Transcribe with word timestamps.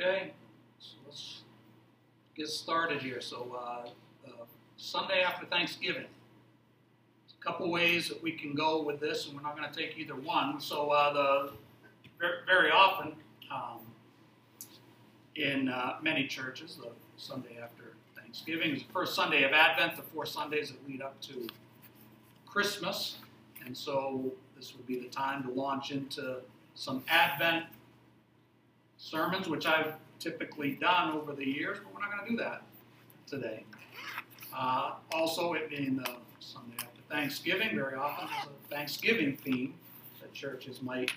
Okay, 0.00 0.30
so 0.78 0.94
let's 1.06 1.42
get 2.36 2.46
started 2.46 3.02
here. 3.02 3.20
So, 3.20 3.58
uh, 3.58 3.88
uh, 4.28 4.44
Sunday 4.76 5.22
after 5.22 5.44
Thanksgiving. 5.46 6.04
There's 6.04 7.34
a 7.40 7.44
couple 7.44 7.68
ways 7.68 8.08
that 8.08 8.22
we 8.22 8.30
can 8.30 8.54
go 8.54 8.80
with 8.80 9.00
this, 9.00 9.26
and 9.26 9.34
we're 9.34 9.42
not 9.42 9.56
going 9.56 9.68
to 9.68 9.76
take 9.76 9.98
either 9.98 10.14
one. 10.14 10.60
So, 10.60 10.90
uh, 10.90 11.12
the 11.12 11.52
very 12.46 12.70
often 12.70 13.14
um, 13.50 13.80
in 15.34 15.68
uh, 15.68 15.96
many 16.00 16.28
churches, 16.28 16.76
the 16.76 16.90
Sunday 17.16 17.58
after 17.60 17.94
Thanksgiving 18.14 18.76
is 18.76 18.84
the 18.84 18.92
first 18.92 19.16
Sunday 19.16 19.42
of 19.42 19.50
Advent, 19.50 19.96
the 19.96 20.02
four 20.02 20.26
Sundays 20.26 20.70
that 20.70 20.88
lead 20.88 21.02
up 21.02 21.20
to 21.22 21.44
Christmas, 22.46 23.16
and 23.66 23.76
so 23.76 24.32
this 24.56 24.76
would 24.76 24.86
be 24.86 25.00
the 25.00 25.08
time 25.08 25.42
to 25.42 25.50
launch 25.50 25.90
into 25.90 26.36
some 26.76 27.02
Advent 27.08 27.64
sermons, 28.98 29.48
which 29.48 29.64
I've 29.64 29.94
typically 30.18 30.72
done 30.72 31.12
over 31.12 31.32
the 31.32 31.46
years, 31.46 31.78
but 31.82 31.94
we're 31.94 32.00
not 32.00 32.10
going 32.10 32.24
to 32.24 32.30
do 32.30 32.36
that 32.38 32.62
today. 33.26 33.64
Uh, 34.54 34.94
also, 35.12 35.54
it 35.54 35.70
being 35.70 35.96
the 35.96 36.10
Sunday 36.40 36.74
after 36.78 37.00
Thanksgiving, 37.08 37.74
very 37.74 37.94
often 37.94 38.28
there's 38.28 38.46
a 38.46 38.74
Thanksgiving 38.74 39.36
theme 39.36 39.74
that 40.20 40.32
churches 40.34 40.82
might 40.82 41.12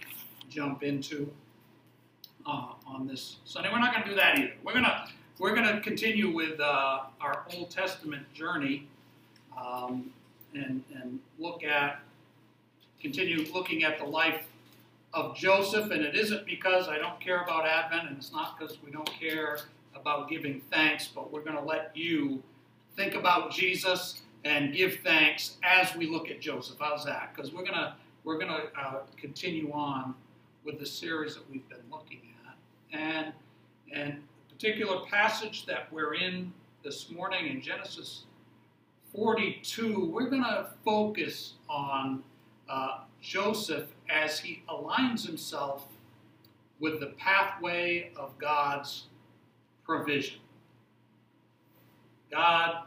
jump 0.49 0.83
into 0.83 1.31
uh, 2.45 2.73
on 2.85 3.07
this 3.07 3.37
Sunday. 3.45 3.69
We're 3.71 3.79
not 3.79 3.93
going 3.93 4.03
to 4.03 4.09
do 4.09 4.15
that 4.15 4.37
either. 4.37 4.53
We're 4.63 4.73
going 4.73 4.85
to 4.85 5.07
we're 5.39 5.55
going 5.55 5.75
to 5.75 5.81
continue 5.81 6.31
with 6.31 6.59
uh, 6.59 6.99
our 7.19 7.45
Old 7.55 7.71
Testament 7.71 8.31
journey 8.33 8.87
um, 9.59 10.11
and 10.53 10.83
and 10.93 11.19
look 11.39 11.63
at 11.63 12.01
continue 13.01 13.51
looking 13.51 13.83
at 13.83 13.97
the 13.97 14.05
life 14.05 14.45
of 15.13 15.35
Joseph, 15.35 15.91
and 15.91 16.01
it 16.03 16.15
isn't 16.15 16.45
because 16.45 16.87
I 16.87 16.97
don't 16.97 17.19
care 17.19 17.43
about 17.43 17.65
Advent, 17.65 18.09
and 18.09 18.17
it's 18.17 18.31
not 18.31 18.57
because 18.57 18.77
we 18.83 18.91
don't 18.91 19.11
care 19.19 19.59
about 19.95 20.29
giving 20.29 20.61
thanks, 20.71 21.07
but 21.07 21.31
we're 21.31 21.41
going 21.43 21.57
to 21.57 21.63
let 21.63 21.91
you 21.95 22.41
think 22.95 23.15
about 23.15 23.51
Jesus 23.51 24.21
and 24.45 24.73
give 24.73 24.99
thanks 25.03 25.57
as 25.63 25.95
we 25.95 26.07
look 26.07 26.29
at 26.29 26.39
Joseph. 26.39 26.77
How's 26.79 27.05
that? 27.05 27.33
Because 27.35 27.51
we're 27.53 27.63
going 27.63 27.73
to 27.73 27.95
we're 28.23 28.37
going 28.37 28.49
to 28.51 28.79
uh, 28.79 28.99
continue 29.17 29.71
on 29.71 30.13
with 30.63 30.79
the 30.79 30.85
series 30.85 31.33
that 31.35 31.49
we've 31.49 31.67
been 31.69 31.79
looking 31.91 32.21
at, 32.45 32.97
and 32.97 33.33
and 33.91 34.21
particular 34.49 35.05
passage 35.07 35.65
that 35.65 35.91
we're 35.91 36.13
in 36.13 36.53
this 36.83 37.09
morning 37.09 37.47
in 37.47 37.61
Genesis 37.61 38.25
42, 39.15 40.05
we're 40.05 40.29
going 40.29 40.43
to 40.43 40.67
focus 40.85 41.53
on 41.67 42.23
uh, 42.69 42.99
Joseph 43.21 43.87
as 44.09 44.39
he 44.39 44.63
aligns 44.69 45.25
himself 45.25 45.87
with 46.79 46.99
the 46.99 47.13
pathway 47.17 48.11
of 48.15 48.37
God's 48.37 49.05
provision. 49.85 50.39
God 52.31 52.83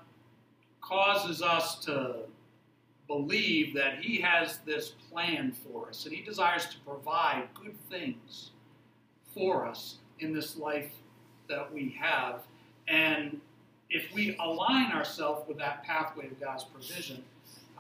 causes 0.81 1.43
us 1.43 1.79
to 1.85 2.17
believe 3.07 3.75
that 3.75 4.03
He 4.03 4.21
has 4.21 4.59
this 4.67 4.93
plan 5.11 5.53
for 5.53 5.89
us, 5.89 6.05
and 6.07 6.15
He 6.15 6.23
desires 6.23 6.67
to 6.67 6.79
provide 6.81 7.49
good 7.55 7.77
things 7.91 8.51
for 9.35 9.67
us 9.67 9.99
in 10.21 10.33
this 10.33 10.57
life 10.57 10.91
that 11.49 11.73
we 11.73 11.97
have. 12.01 12.43
And 12.89 13.41
if 13.91 14.13
we 14.15 14.37
align 14.39 14.93
ourselves 14.93 15.47
with 15.49 15.59
that 15.59 15.85
pathway 15.85 16.27
of 16.27 16.41
God's 16.41 16.65
provision, 16.65 17.23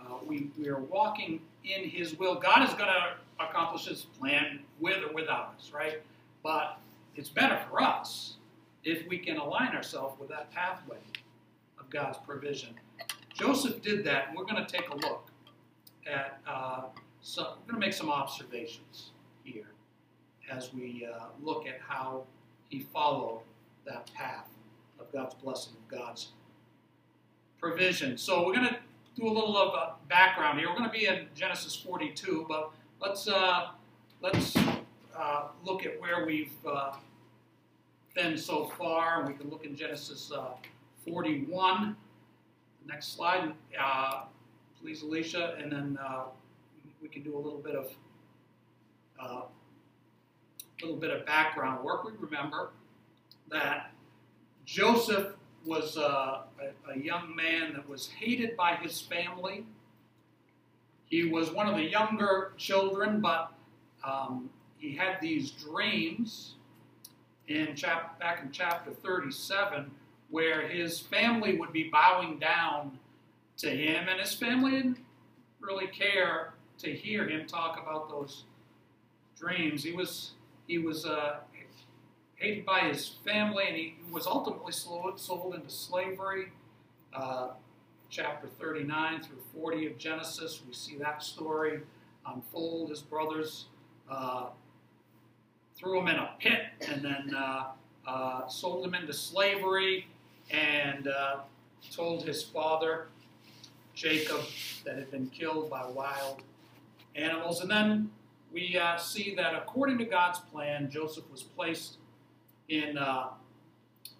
uh, 0.06 0.18
we, 0.26 0.50
we 0.58 0.68
are 0.68 0.80
walking 0.80 1.40
in 1.64 1.88
His 1.88 2.18
will. 2.18 2.36
God 2.36 2.68
is 2.68 2.74
going 2.74 2.90
to 2.90 3.44
accomplish 3.44 3.86
His 3.86 4.02
plan 4.02 4.60
with 4.80 5.02
or 5.02 5.12
without 5.12 5.54
us, 5.58 5.72
right? 5.74 6.02
But 6.42 6.78
it's 7.16 7.28
better 7.28 7.60
for 7.70 7.82
us 7.82 8.34
if 8.84 9.06
we 9.08 9.18
can 9.18 9.36
align 9.36 9.74
ourselves 9.74 10.18
with 10.18 10.28
that 10.28 10.50
pathway 10.52 10.98
of 11.78 11.88
God's 11.90 12.18
provision. 12.18 12.70
Joseph 13.32 13.82
did 13.82 14.04
that, 14.04 14.28
and 14.28 14.36
we're 14.36 14.44
going 14.44 14.64
to 14.64 14.70
take 14.70 14.88
a 14.90 14.96
look 14.96 15.30
at. 16.06 16.38
Uh, 16.46 16.82
some, 17.24 17.46
we're 17.46 17.72
going 17.72 17.80
to 17.80 17.86
make 17.86 17.94
some 17.94 18.10
observations 18.10 19.10
here 19.44 19.64
as 20.50 20.72
we 20.74 21.08
uh, 21.10 21.24
look 21.42 21.66
at 21.66 21.80
how 21.80 22.24
he 22.68 22.80
followed 22.92 23.40
that 23.86 24.12
path 24.12 24.46
of 25.00 25.10
God's 25.10 25.34
blessing, 25.34 25.72
of 25.72 25.98
God's 25.98 26.32
provision. 27.58 28.18
So 28.18 28.46
we're 28.46 28.54
going 28.54 28.68
to 28.68 28.76
do 29.14 29.26
a 29.26 29.30
little 29.30 29.56
of 29.56 29.74
a 29.74 29.94
background 30.08 30.58
here. 30.58 30.68
We're 30.68 30.76
going 30.76 30.90
to 30.90 30.92
be 30.92 31.06
in 31.06 31.26
Genesis 31.34 31.76
42, 31.76 32.46
but 32.48 32.72
let's 33.00 33.28
uh, 33.28 33.68
let's 34.20 34.56
uh, 35.16 35.48
look 35.64 35.86
at 35.86 36.00
where 36.00 36.26
we've 36.26 36.52
uh, 36.66 36.94
been 38.14 38.36
so 38.36 38.66
far. 38.76 39.24
We 39.26 39.34
can 39.34 39.50
look 39.50 39.64
in 39.64 39.76
Genesis 39.76 40.32
uh, 40.34 40.54
41. 41.06 41.96
Next 42.86 43.16
slide, 43.16 43.52
uh, 43.80 44.24
please, 44.80 45.02
Alicia, 45.02 45.56
and 45.58 45.72
then 45.72 45.98
uh, 46.04 46.24
we 47.00 47.08
can 47.08 47.22
do 47.22 47.36
a 47.36 47.40
little 47.40 47.60
bit 47.60 47.76
of 47.76 47.90
a 50.82 50.84
little 50.84 50.98
bit 50.98 51.10
of 51.10 51.24
background 51.24 51.82
work. 51.82 52.04
We 52.04 52.12
remember 52.20 52.70
that 53.50 53.90
Joseph 54.66 55.34
was 55.64 55.96
uh, 55.96 56.42
a, 56.60 56.92
a, 56.92 56.98
young 56.98 57.34
man 57.34 57.72
that 57.72 57.88
was 57.88 58.08
hated 58.08 58.56
by 58.56 58.74
his 58.76 59.00
family. 59.00 59.64
He 61.06 61.24
was 61.24 61.50
one 61.50 61.66
of 61.66 61.76
the 61.76 61.84
younger 61.84 62.52
children, 62.56 63.20
but 63.20 63.52
um, 64.06 64.50
he 64.78 64.94
had 64.94 65.20
these 65.20 65.52
dreams 65.52 66.54
in 67.48 67.74
chap- 67.74 68.18
back 68.18 68.42
in 68.42 68.50
chapter 68.50 68.90
37 68.90 69.90
where 70.30 70.66
his 70.66 70.98
family 70.98 71.58
would 71.58 71.72
be 71.72 71.84
bowing 71.84 72.38
down 72.38 72.98
to 73.56 73.70
him, 73.70 74.08
and 74.08 74.20
his 74.20 74.34
family 74.34 74.72
didn't 74.72 74.98
really 75.60 75.86
care 75.86 76.54
to 76.78 76.92
hear 76.92 77.28
him 77.28 77.46
talk 77.46 77.80
about 77.80 78.08
those 78.08 78.44
dreams. 79.38 79.84
He 79.84 79.92
was 79.92 80.32
he 80.66 80.78
was 80.78 81.06
uh, 81.06 81.36
hated 82.36 82.64
by 82.64 82.80
his 82.80 83.08
family, 83.24 83.64
and 83.68 83.76
he 83.76 83.94
was 84.10 84.26
ultimately 84.26 84.72
sold 84.72 85.54
into 85.54 85.70
slavery. 85.70 86.52
Uh, 87.14 87.50
chapter 88.10 88.48
39 88.60 89.22
through 89.22 89.38
40 89.60 89.86
of 89.86 89.98
Genesis, 89.98 90.62
we 90.66 90.72
see 90.72 90.96
that 90.98 91.22
story 91.22 91.80
unfold. 92.26 92.90
His 92.90 93.00
brothers 93.00 93.66
uh, 94.10 94.46
threw 95.76 95.98
him 95.98 96.08
in 96.08 96.16
a 96.16 96.30
pit 96.38 96.62
and 96.88 97.02
then 97.02 97.34
uh, 97.34 97.64
uh 98.06 98.46
sold 98.46 98.86
him 98.86 98.94
into 98.94 99.12
slavery 99.12 100.06
and 100.50 101.08
uh, 101.08 101.36
told 101.90 102.22
his 102.22 102.42
father, 102.42 103.06
Jacob, 103.94 104.42
that 104.84 104.96
had 104.96 105.10
been 105.10 105.28
killed 105.28 105.70
by 105.70 105.86
wild 105.86 106.42
animals. 107.14 107.60
And 107.60 107.70
then 107.70 108.10
we 108.52 108.76
uh, 108.76 108.96
see 108.96 109.34
that 109.36 109.54
according 109.54 109.98
to 109.98 110.04
God's 110.04 110.38
plan, 110.38 110.90
Joseph 110.90 111.24
was 111.30 111.42
placed 111.42 111.96
in 112.68 112.98
uh, 112.98 113.28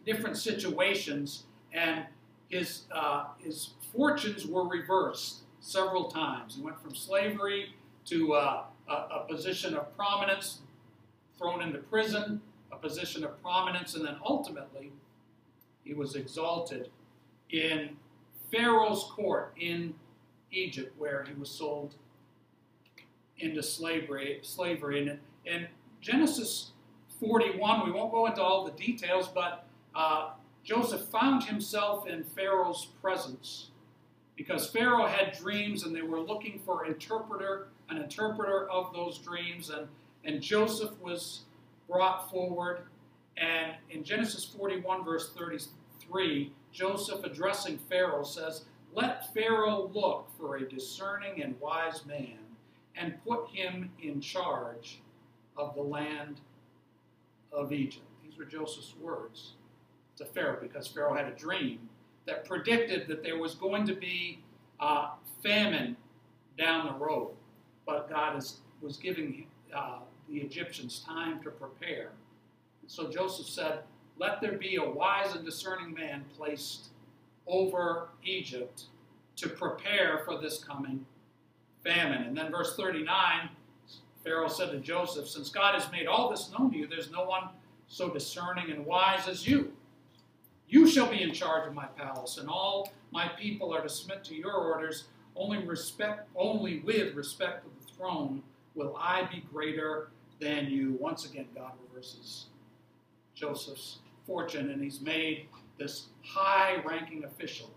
different 0.05 0.37
situations, 0.37 1.45
and 1.73 2.05
his, 2.49 2.83
uh, 2.93 3.27
his 3.39 3.71
fortunes 3.93 4.47
were 4.47 4.67
reversed 4.67 5.43
several 5.61 6.05
times. 6.11 6.57
He 6.57 6.63
went 6.63 6.81
from 6.81 6.95
slavery 6.95 7.75
to 8.07 8.35
uh, 8.35 8.63
a, 8.89 8.93
a 8.93 9.27
position 9.29 9.75
of 9.75 9.97
prominence, 9.97 10.61
thrown 11.39 11.63
into 11.63 11.79
prison, 11.79 12.41
a 12.71 12.77
position 12.77 13.25
of 13.25 13.41
prominence, 13.43 13.95
and 13.95 14.05
then 14.05 14.17
ultimately 14.25 14.93
he 15.85 15.95
was 15.95 16.17
exalted 16.17 16.91
in 17.51 17.97
Pharaoh's 18.51 19.05
court 19.15 19.55
in 19.59 19.95
Egypt, 20.53 20.95
where 20.99 21.25
he 21.25 21.35
was 21.35 21.51
sold 21.51 21.95
into 23.39 23.63
slavery. 23.63 24.39
Slavery, 24.43 25.09
and 25.09 25.19
in 25.45 25.67
Genesis 26.01 26.73
41. 27.21 27.85
We 27.85 27.93
won't 27.93 28.13
go 28.13 28.27
into 28.27 28.43
all 28.43 28.65
the 28.65 28.73
details, 28.73 29.29
but 29.29 29.67
uh, 29.95 30.31
Joseph 30.65 31.03
found 31.09 31.45
himself 31.45 32.07
in 32.07 32.25
Pharaoh's 32.25 32.87
presence 33.01 33.71
because 34.37 34.69
Pharaoh 34.69 35.07
had 35.07 35.37
dreams 35.39 35.85
and 35.85 35.95
they 35.95 36.03
were 36.03 36.21
looking 36.21 36.61
for 36.65 36.87
interpreter, 36.87 37.69
an 37.89 37.99
interpreter 37.99 38.69
of 38.71 38.93
those 38.93 39.19
dreams, 39.19 39.71
and, 39.71 39.87
and 40.25 40.43
Joseph 40.43 40.99
was 41.01 41.43
brought 41.89 42.31
forward. 42.31 42.83
And 43.37 43.73
in 43.91 44.05
Genesis 44.05 44.45
41, 44.45 45.05
verse 45.05 45.33
33, 45.37 46.53
Joseph 46.73 47.25
addressing 47.25 47.79
Pharaoh 47.89 48.25
says, 48.25 48.65
Let 48.95 49.33
Pharaoh 49.33 49.91
look 49.93 50.29
for 50.39 50.57
a 50.57 50.69
discerning 50.69 51.43
and 51.43 51.61
wise 51.61 52.05
man 52.07 52.39
and 52.97 53.23
put 53.25 53.49
him 53.51 53.91
in 54.03 54.21
charge 54.21 55.01
of 55.57 55.75
the 55.75 55.83
land 55.83 56.41
of 57.55 57.73
Egypt. 57.73 58.05
These 58.25 58.39
were 58.39 58.45
Joseph's 58.45 58.95
words 59.01 59.53
to 60.17 60.25
Pharaoh 60.25 60.59
because 60.61 60.87
Pharaoh 60.87 61.15
had 61.15 61.27
a 61.27 61.37
dream 61.37 61.89
that 62.27 62.45
predicted 62.47 63.07
that 63.09 63.23
there 63.23 63.39
was 63.39 63.55
going 63.55 63.87
to 63.87 63.95
be 63.95 64.41
uh, 64.81 65.11
famine 65.43 65.97
down 66.59 66.87
the 66.87 67.05
road. 67.05 67.33
But 67.87 68.09
God 68.09 68.37
is, 68.37 68.61
was 68.81 68.97
giving 68.97 69.47
uh, 69.75 69.99
the 70.29 70.39
Egyptians 70.39 71.05
time 71.07 71.43
to 71.43 71.51
prepare. 71.51 72.11
So 72.87 73.09
Joseph 73.11 73.47
said, 73.47 73.81
Let 74.19 74.41
there 74.41 74.59
be 74.59 74.77
a 74.77 74.85
wise 74.89 75.35
and 75.35 75.45
discerning 75.45 75.93
man 75.95 76.25
placed 76.37 76.89
over 77.47 78.09
Egypt 78.25 78.85
to 79.37 79.49
prepare 79.49 80.23
for 80.25 80.41
this 80.41 80.63
coming 80.63 81.05
famine. 81.85 82.23
And 82.23 82.37
then 82.37 82.51
verse 82.51 82.77
39, 82.77 83.51
Pharaoh 84.25 84.49
said 84.49 84.71
to 84.73 84.79
Joseph, 84.79 85.29
Since 85.29 85.51
God 85.51 85.75
has 85.75 85.91
made 85.93 86.07
all 86.07 86.31
this 86.31 86.51
known 86.51 86.71
to 86.73 86.79
you, 86.79 86.87
there's 86.87 87.11
no 87.11 87.25
one 87.25 87.51
so 87.87 88.09
discerning 88.09 88.71
and 88.71 88.87
wise 88.87 89.29
as 89.29 89.47
you. 89.47 89.73
You 90.67 90.89
shall 90.89 91.09
be 91.09 91.23
in 91.23 91.33
charge 91.33 91.69
of 91.69 91.75
my 91.75 91.85
palace, 91.87 92.39
and 92.39 92.49
all 92.49 92.91
my 93.13 93.29
people 93.29 93.75
are 93.75 93.83
to 93.83 93.89
submit 93.89 94.25
to 94.25 94.35
your 94.35 94.55
orders. 94.55 95.05
Only 95.37 95.59
respect, 95.59 96.29
only 96.35 96.81
with 96.81 97.15
respect 97.15 97.65
to 97.65 97.71
the 97.87 97.93
throne 97.93 98.43
will 98.75 98.97
I 98.99 99.29
be 99.31 99.45
greater 99.53 100.09
than 100.41 100.67
you. 100.71 100.97
Once 100.99 101.27
again, 101.27 101.47
God 101.55 101.73
reverses 101.89 102.47
Joseph's 103.35 103.99
fortune, 104.27 104.71
and 104.71 104.83
he's 104.83 105.01
made 105.01 105.49
this 105.79 106.07
high 106.23 106.83
ranking 106.85 107.25
official 107.25 107.71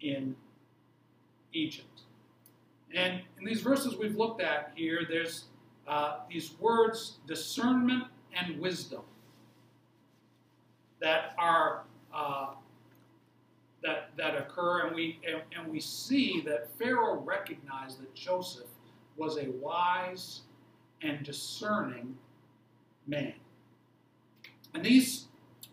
in 0.00 0.34
Egypt. 1.52 2.00
And 2.94 3.20
in 3.38 3.44
these 3.44 3.60
verses 3.60 3.96
we've 3.96 4.16
looked 4.16 4.40
at 4.40 4.72
here, 4.74 5.02
there's 5.08 5.44
uh, 5.86 6.18
these 6.30 6.54
words 6.60 7.18
discernment 7.26 8.04
and 8.34 8.60
wisdom 8.60 9.02
that 11.00 11.34
are 11.38 11.82
uh, 12.14 12.48
that 13.82 14.10
that 14.16 14.36
occur, 14.36 14.86
and 14.86 14.94
we 14.94 15.20
and, 15.26 15.42
and 15.56 15.70
we 15.70 15.80
see 15.80 16.42
that 16.46 16.70
Pharaoh 16.78 17.20
recognized 17.20 18.00
that 18.00 18.14
Joseph 18.14 18.68
was 19.16 19.38
a 19.38 19.50
wise 19.60 20.42
and 21.02 21.24
discerning 21.24 22.16
man. 23.06 23.34
And 24.74 24.84
these 24.84 25.26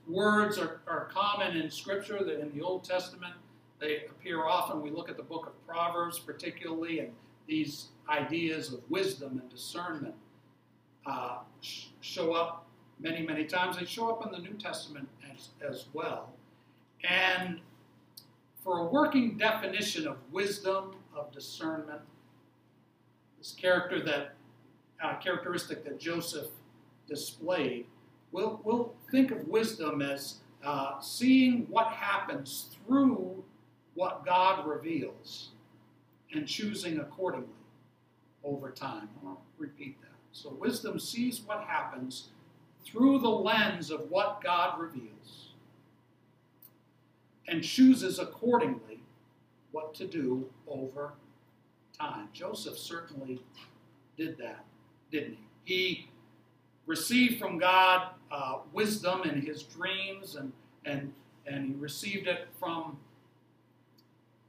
words 0.07 0.57
are, 0.57 0.81
are 0.87 1.09
common 1.13 1.57
in 1.57 1.69
Scripture, 1.69 2.23
that 2.23 2.39
in 2.39 2.51
the 2.55 2.61
Old 2.61 2.83
Testament. 2.83 3.33
They 3.79 4.05
appear 4.09 4.45
often. 4.45 4.81
We 4.81 4.91
look 4.91 5.09
at 5.09 5.17
the 5.17 5.23
book 5.23 5.45
of 5.45 5.67
Proverbs, 5.67 6.17
particularly, 6.17 6.99
and 6.99 7.09
these 7.47 7.87
ideas 8.09 8.73
of 8.73 8.79
wisdom 8.89 9.39
and 9.39 9.49
discernment 9.49 10.15
uh, 11.05 11.39
sh- 11.61 11.87
show 12.01 12.33
up 12.33 12.67
many, 12.99 13.25
many 13.25 13.45
times. 13.45 13.77
They 13.77 13.85
show 13.85 14.09
up 14.09 14.25
in 14.25 14.31
the 14.31 14.39
New 14.39 14.57
Testament 14.57 15.07
as, 15.31 15.49
as 15.67 15.85
well. 15.93 16.33
And 17.03 17.59
for 18.63 18.79
a 18.79 18.85
working 18.85 19.37
definition 19.37 20.07
of 20.07 20.17
wisdom, 20.31 20.95
of 21.15 21.31
discernment, 21.31 22.01
this 23.37 23.51
character 23.51 24.01
that 24.05 24.35
uh, 25.03 25.15
characteristic 25.17 25.83
that 25.83 25.99
Joseph 25.99 26.47
displayed, 27.07 27.85
we'll, 28.31 28.61
we'll 28.63 28.93
think 29.11 29.31
of 29.31 29.45
wisdom 29.47 30.01
as 30.01 30.37
uh, 30.63 30.99
seeing 31.01 31.67
what 31.69 31.87
happens 31.87 32.69
through 32.87 33.43
what 33.95 34.25
God 34.25 34.65
reveals 34.65 35.49
and 36.33 36.47
choosing 36.47 36.99
accordingly 36.99 37.47
over 38.43 38.71
time. 38.71 39.09
I'll 39.25 39.41
repeat 39.57 40.01
that. 40.01 40.09
So, 40.31 40.49
wisdom 40.59 40.99
sees 40.99 41.41
what 41.45 41.61
happens 41.61 42.29
through 42.83 43.19
the 43.19 43.29
lens 43.29 43.91
of 43.91 44.09
what 44.09 44.41
God 44.43 44.79
reveals 44.79 45.49
and 47.47 47.63
chooses 47.63 48.19
accordingly 48.19 48.99
what 49.71 49.93
to 49.95 50.07
do 50.07 50.49
over 50.67 51.13
time. 51.97 52.29
Joseph 52.33 52.77
certainly 52.77 53.39
did 54.17 54.37
that, 54.37 54.65
didn't 55.11 55.37
he? 55.63 55.73
He 55.75 56.09
received 56.85 57.39
from 57.39 57.57
God 57.57 58.09
uh, 58.31 58.57
wisdom 58.73 59.23
in 59.23 59.41
his 59.41 59.63
dreams, 59.63 60.35
and, 60.35 60.51
and, 60.85 61.13
and 61.45 61.67
he 61.67 61.73
received 61.75 62.27
it 62.27 62.47
from 62.59 62.97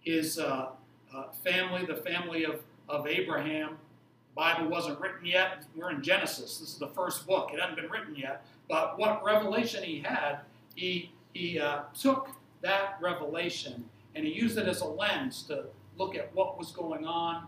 his 0.01 0.39
uh, 0.39 0.71
uh, 1.15 1.25
family, 1.45 1.85
the 1.85 1.97
family 1.97 2.45
of, 2.45 2.61
of 2.89 3.07
Abraham. 3.07 3.71
The 3.71 4.35
Bible 4.35 4.69
wasn't 4.69 5.01
written 5.01 5.25
yet. 5.25 5.65
We're 5.77 5.91
in 5.91 6.03
Genesis. 6.03 6.59
This 6.59 6.71
is 6.71 6.79
the 6.79 6.89
first 6.89 7.27
book. 7.27 7.51
It 7.53 7.61
hadn't 7.61 7.77
been 7.77 7.91
written 7.91 8.17
yet. 8.17 8.45
But 8.69 8.99
what 8.99 9.25
revelation 9.25 9.83
he 9.85 10.01
had, 10.01 10.39
he, 10.75 11.13
he 11.33 11.59
uh, 11.59 11.83
took 11.99 12.31
that 12.63 12.97
revelation 13.01 13.85
and 14.15 14.25
he 14.25 14.33
used 14.33 14.59
it 14.59 14.67
as 14.67 14.81
a 14.81 14.87
lens 14.87 15.43
to 15.45 15.65
look 15.99 16.17
at 16.17 16.35
what 16.35 16.59
was 16.59 16.73
going 16.73 17.05
on 17.07 17.47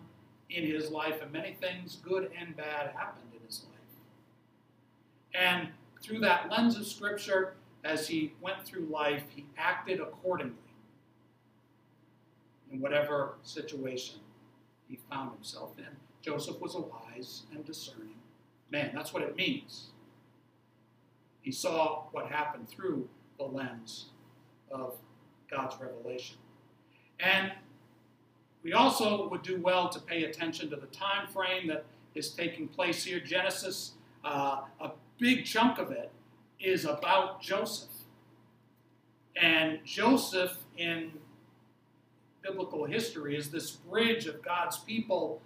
in 0.50 0.64
his 0.64 0.90
life, 0.90 1.22
and 1.22 1.32
many 1.32 1.56
things, 1.60 1.98
good 2.04 2.30
and 2.38 2.56
bad, 2.56 2.92
happened 2.94 3.26
in 3.32 3.44
his 3.46 3.64
life. 3.64 5.40
And 5.40 5.68
through 6.00 6.20
that 6.20 6.50
lens 6.50 6.76
of 6.76 6.86
Scripture, 6.86 7.54
as 7.84 8.06
he 8.06 8.32
went 8.40 8.64
through 8.64 8.86
life, 8.86 9.24
he 9.34 9.44
acted 9.56 10.00
accordingly 10.00 10.54
in 12.72 12.80
whatever 12.80 13.34
situation 13.42 14.20
he 14.88 14.98
found 15.10 15.32
himself 15.32 15.72
in. 15.78 15.96
Joseph 16.22 16.60
was 16.60 16.74
a 16.74 16.80
wise 16.80 17.42
and 17.52 17.64
discerning 17.64 18.16
man. 18.70 18.90
That's 18.94 19.12
what 19.12 19.22
it 19.22 19.36
means. 19.36 19.88
He 21.42 21.52
saw 21.52 22.04
what 22.12 22.26
happened 22.26 22.68
through 22.68 23.08
the 23.38 23.44
lens 23.44 24.06
of 24.70 24.96
God's 25.50 25.76
revelation. 25.80 26.36
And 27.20 27.52
we 28.62 28.72
also 28.72 29.28
would 29.28 29.42
do 29.42 29.60
well 29.60 29.88
to 29.88 30.00
pay 30.00 30.24
attention 30.24 30.68
to 30.70 30.76
the 30.76 30.86
time 30.86 31.28
frame 31.28 31.68
that 31.68 31.84
is 32.14 32.30
taking 32.30 32.66
place 32.66 33.04
here. 33.04 33.20
Genesis, 33.20 33.92
uh, 34.24 34.62
a 34.80 34.90
big 35.18 35.44
chunk 35.44 35.78
of 35.78 35.92
it 35.92 36.10
is 36.58 36.84
about 36.84 37.40
Joseph. 37.40 37.90
And 39.40 39.78
Joseph 39.84 40.58
in 40.76 41.12
biblical 42.46 42.84
history 42.84 43.36
is 43.36 43.50
this 43.50 43.70
bridge 43.70 44.26
of 44.26 44.42
God's 44.42 44.78
people, 44.78 45.40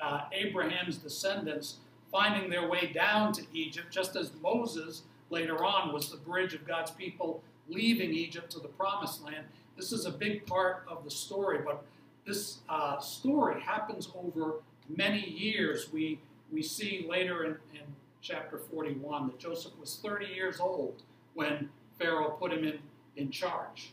uh, 0.00 0.22
Abraham's 0.32 0.96
descendants, 0.98 1.76
finding 2.10 2.48
their 2.48 2.68
way 2.68 2.92
down 2.94 3.32
to 3.32 3.42
Egypt, 3.52 3.90
just 3.90 4.16
as 4.16 4.32
Moses 4.42 5.02
later 5.30 5.64
on 5.64 5.92
was 5.92 6.10
the 6.10 6.16
bridge 6.16 6.54
of 6.54 6.66
God's 6.66 6.90
people 6.90 7.42
leaving 7.68 8.12
Egypt 8.12 8.50
to 8.52 8.60
the 8.60 8.68
promised 8.68 9.24
land. 9.24 9.46
This 9.76 9.90
is 9.90 10.06
a 10.06 10.10
big 10.10 10.46
part 10.46 10.84
of 10.86 11.02
the 11.04 11.10
story, 11.10 11.58
but 11.64 11.84
this 12.26 12.58
uh, 12.68 13.00
story 13.00 13.60
happens 13.60 14.08
over 14.14 14.56
many 14.88 15.28
years. 15.28 15.92
We, 15.92 16.20
we 16.52 16.62
see 16.62 17.06
later 17.08 17.44
in, 17.44 17.52
in 17.74 17.86
chapter 18.20 18.58
41 18.58 19.26
that 19.26 19.38
Joseph 19.38 19.72
was 19.80 19.98
30 20.02 20.26
years 20.26 20.60
old 20.60 21.02
when 21.34 21.68
Pharaoh 21.98 22.36
put 22.38 22.52
him 22.52 22.64
in, 22.64 22.78
in 23.16 23.30
charge. 23.30 23.92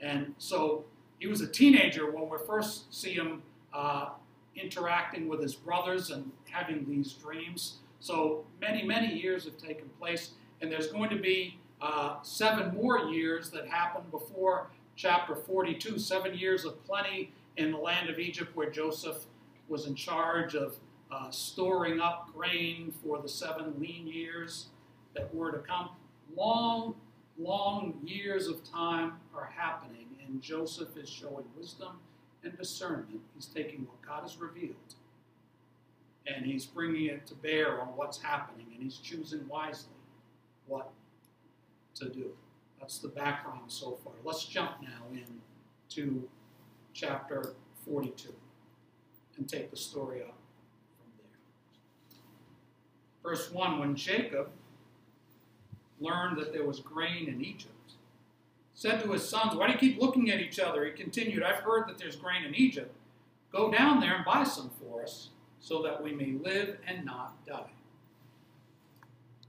And 0.00 0.34
so 0.38 0.84
he 1.24 1.30
was 1.30 1.40
a 1.40 1.46
teenager 1.46 2.10
when 2.10 2.28
we 2.28 2.36
first 2.46 2.94
see 2.94 3.14
him 3.14 3.40
uh, 3.72 4.10
interacting 4.56 5.26
with 5.26 5.40
his 5.40 5.54
brothers 5.54 6.10
and 6.10 6.30
having 6.50 6.84
these 6.86 7.14
dreams. 7.14 7.76
So 7.98 8.44
many, 8.60 8.82
many 8.82 9.18
years 9.18 9.46
have 9.46 9.56
taken 9.56 9.88
place, 9.98 10.32
and 10.60 10.70
there's 10.70 10.88
going 10.88 11.08
to 11.08 11.16
be 11.16 11.58
uh, 11.80 12.16
seven 12.20 12.74
more 12.74 12.98
years 13.06 13.48
that 13.52 13.66
happen 13.66 14.02
before 14.10 14.66
chapter 14.96 15.34
42, 15.34 15.98
seven 15.98 16.34
years 16.34 16.66
of 16.66 16.84
plenty 16.84 17.32
in 17.56 17.72
the 17.72 17.78
land 17.78 18.10
of 18.10 18.18
Egypt 18.18 18.54
where 18.54 18.68
Joseph 18.68 19.24
was 19.66 19.86
in 19.86 19.94
charge 19.94 20.54
of 20.54 20.76
uh, 21.10 21.30
storing 21.30 22.00
up 22.00 22.28
grain 22.34 22.92
for 23.02 23.22
the 23.22 23.30
seven 23.30 23.72
lean 23.80 24.06
years 24.06 24.66
that 25.14 25.34
were 25.34 25.52
to 25.52 25.60
come. 25.60 25.88
Long, 26.36 26.94
long 27.38 27.94
years 28.04 28.46
of 28.46 28.62
time 28.70 29.14
are 29.34 29.50
happening, 29.56 30.03
and 30.26 30.40
Joseph 30.40 30.96
is 30.96 31.08
showing 31.08 31.44
wisdom 31.56 31.98
and 32.42 32.56
discernment. 32.56 33.20
He's 33.34 33.46
taking 33.46 33.86
what 33.86 34.00
God 34.02 34.22
has 34.22 34.38
revealed 34.38 34.94
and 36.26 36.44
he's 36.44 36.64
bringing 36.64 37.06
it 37.06 37.26
to 37.26 37.34
bear 37.34 37.80
on 37.80 37.88
what's 37.88 38.20
happening, 38.20 38.66
and 38.72 38.82
he's 38.82 38.96
choosing 38.96 39.46
wisely 39.48 39.92
what 40.66 40.90
to 41.96 42.08
do. 42.08 42.30
That's 42.80 42.98
the 42.98 43.08
background 43.08 43.70
so 43.70 43.98
far. 44.02 44.14
Let's 44.24 44.44
jump 44.46 44.82
now 44.82 45.04
in 45.12 45.26
to 45.90 46.28
chapter 46.92 47.54
42 47.84 48.32
and 49.36 49.48
take 49.48 49.70
the 49.70 49.76
story 49.76 50.22
up 50.22 50.34
from 50.96 51.12
there. 51.18 52.20
Verse 53.22 53.52
1 53.52 53.78
When 53.78 53.94
Jacob 53.94 54.48
learned 56.00 56.38
that 56.38 56.52
there 56.52 56.66
was 56.66 56.80
grain 56.80 57.28
in 57.28 57.44
Egypt, 57.44 57.73
said 58.74 59.02
to 59.02 59.12
his 59.12 59.28
sons, 59.28 59.54
Why 59.54 59.66
do 59.66 59.72
you 59.72 59.78
keep 59.78 60.00
looking 60.00 60.30
at 60.30 60.40
each 60.40 60.58
other? 60.58 60.84
He 60.84 60.92
continued, 60.92 61.42
I've 61.42 61.62
heard 61.62 61.88
that 61.88 61.98
there's 61.98 62.16
grain 62.16 62.44
in 62.44 62.54
Egypt. 62.54 62.94
Go 63.52 63.70
down 63.70 64.00
there 64.00 64.16
and 64.16 64.24
buy 64.24 64.44
some 64.44 64.70
for 64.80 65.02
us, 65.02 65.28
so 65.60 65.82
that 65.82 66.02
we 66.02 66.12
may 66.12 66.32
live 66.32 66.76
and 66.86 67.04
not 67.04 67.34
die. 67.46 67.70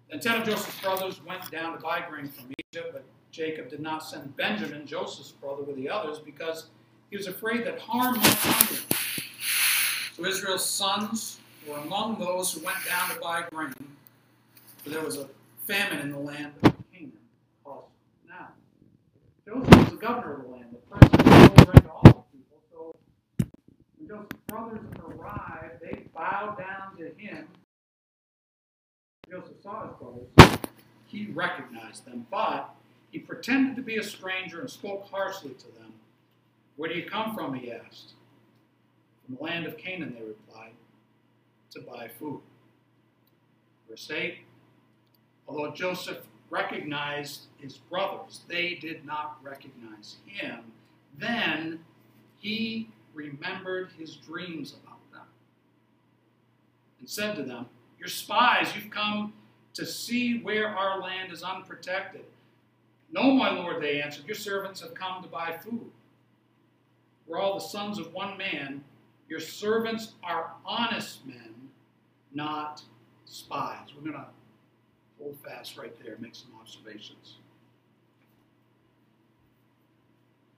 Then 0.10 0.20
ten 0.20 0.42
of 0.42 0.48
Joseph's 0.48 0.80
brothers 0.80 1.22
went 1.26 1.50
down 1.52 1.74
to 1.74 1.80
buy 1.80 2.04
grain 2.08 2.30
from 2.30 2.46
Egypt, 2.70 2.92
but 2.94 3.04
Jacob 3.32 3.70
did 3.70 3.80
not 3.80 4.00
send 4.00 4.36
Benjamin, 4.38 4.86
Joseph's 4.86 5.32
brother, 5.32 5.64
with 5.64 5.76
the 5.76 5.90
others 5.90 6.20
because 6.20 6.68
he 7.10 7.18
was 7.18 7.28
afraid 7.28 7.66
that 7.66 7.80
harm 7.80 8.18
might 8.18 8.38
come 8.38 8.68
to 8.68 8.74
him. 8.76 8.84
So 10.16 10.26
Israel's 10.26 10.66
sons 10.66 11.40
were 11.68 11.78
among 11.78 12.20
those 12.20 12.54
who 12.54 12.64
went 12.64 12.78
down 12.88 13.10
to 13.10 13.20
buy 13.20 13.44
grain. 13.52 13.74
For 14.84 14.90
there 14.90 15.02
was 15.02 15.18
a 15.18 15.28
famine 15.66 16.00
in 16.00 16.12
the 16.12 16.20
land 16.20 16.54
of 16.64 16.74
Canaan 16.94 17.12
caused 17.64 17.88
now. 18.30 18.50
Joseph 19.48 19.78
was 19.78 19.90
the 19.92 19.98
governor 19.98 20.34
of 20.34 20.42
the 20.44 20.48
land, 20.48 20.66
the 20.72 21.24
who 21.30 21.62
over 21.62 21.72
to 21.74 21.90
all 21.90 22.02
the 22.04 22.38
people. 22.38 22.62
So 22.72 22.96
when 23.98 24.08
Joseph's 24.08 24.42
brothers 24.48 24.80
arrived, 25.08 25.82
they 25.82 26.04
bowed 26.16 26.58
down 26.58 26.98
to 26.98 27.14
him. 27.16 27.48
Joseph 29.30 29.62
saw 29.62 29.88
his 29.88 29.96
brothers. 30.00 30.60
He 31.06 31.28
recognized 31.28 32.06
them, 32.06 32.26
but 32.32 32.74
he 33.12 33.20
pretended 33.20 33.76
to 33.76 33.84
be 33.84 33.98
a 33.98 34.04
stranger 34.04 34.62
and 34.62 34.70
spoke 34.70 35.08
harshly 35.12 35.52
to 35.52 35.66
them. 35.80 35.94
Where 36.76 36.90
do 36.90 36.96
you 36.96 37.08
come 37.08 37.36
from? 37.36 37.54
he 37.54 37.72
asked. 37.72 38.14
From 39.26 39.36
the 39.36 39.44
land 39.44 39.66
of 39.68 39.78
Canaan, 39.78 40.16
they 40.18 40.26
replied, 40.26 40.74
to 41.72 41.82
buy 41.82 42.10
food. 42.20 42.42
Verse 43.88 44.10
8 44.10 44.40
Although 45.48 45.72
Joseph 45.72 46.26
recognized 46.50 47.44
his 47.60 47.78
brothers, 47.78 48.42
they 48.48 48.76
did 48.76 49.06
not 49.06 49.38
recognize 49.44 50.18
him. 50.26 50.60
Then 51.18 51.80
he 52.40 52.90
remembered 53.14 53.90
his 53.98 54.16
dreams 54.16 54.76
about 54.84 55.00
them 55.12 55.28
and 57.00 57.10
said 57.10 57.36
to 57.36 57.44
them, 57.44 57.68
You're 58.00 58.08
spies, 58.08 58.76
you've 58.76 58.92
come 58.92 59.34
to 59.74 59.86
see 59.86 60.40
where 60.40 60.68
our 60.68 61.02
land 61.02 61.32
is 61.32 61.44
unprotected. 61.44 62.26
No, 63.12 63.32
my 63.32 63.52
lord, 63.52 63.82
they 63.82 64.02
answered, 64.02 64.26
Your 64.26 64.36
servants 64.36 64.82
have 64.82 64.94
come 64.94 65.24
to 65.24 65.30
buy 65.30 65.58
food. 65.58 65.92
We're 67.28 67.40
all 67.40 67.56
the 67.56 67.66
sons 67.66 67.98
of 67.98 68.14
one 68.14 68.38
man. 68.38 68.84
Your 69.28 69.40
servants 69.40 70.14
are 70.24 70.52
honest 70.66 71.26
men, 71.26 71.70
not 72.34 72.84
spies. 73.26 73.88
We're 73.96 74.02
going 74.02 74.14
to 74.14 74.28
hold 75.20 75.38
fast 75.44 75.78
right 75.78 75.96
there, 76.04 76.18
make 76.20 76.36
some 76.36 76.52
observations. 76.60 77.38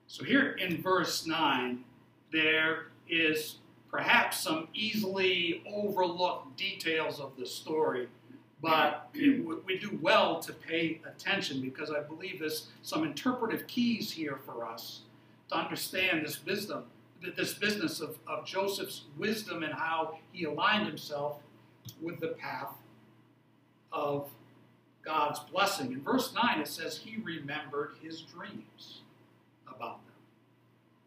So, 0.07 0.23
here 0.23 0.51
in 0.53 0.81
verse 0.81 1.25
9, 1.25 1.83
there 2.31 2.87
is 3.09 3.57
perhaps 3.89 4.39
some 4.39 4.67
easily 4.73 5.63
overlooked 5.71 6.57
details 6.57 7.19
of 7.19 7.31
the 7.37 7.45
story, 7.45 8.07
but 8.61 9.09
we 9.13 9.77
do 9.79 9.99
well 10.01 10.39
to 10.39 10.53
pay 10.53 10.99
attention 11.05 11.61
because 11.61 11.91
I 11.91 12.01
believe 12.01 12.39
there's 12.39 12.67
some 12.81 13.03
interpretive 13.03 13.67
keys 13.67 14.11
here 14.11 14.39
for 14.45 14.65
us 14.65 15.01
to 15.49 15.57
understand 15.57 16.25
this 16.25 16.43
wisdom, 16.43 16.85
this 17.35 17.53
business 17.53 18.01
of, 18.01 18.17
of 18.27 18.45
Joseph's 18.45 19.03
wisdom 19.17 19.63
and 19.63 19.73
how 19.73 20.17
he 20.31 20.45
aligned 20.45 20.87
himself 20.87 21.37
with 22.01 22.19
the 22.19 22.29
path 22.29 22.73
of 23.91 24.29
God's 25.07 25.39
blessing. 25.39 25.93
In 25.93 26.01
verse 26.01 26.33
9, 26.33 26.59
it 26.59 26.67
says 26.67 26.97
he 26.97 27.17
remembered 27.23 27.91
his 28.03 28.21
dreams 28.21 29.01
about 29.65 30.05
them. 30.05 30.15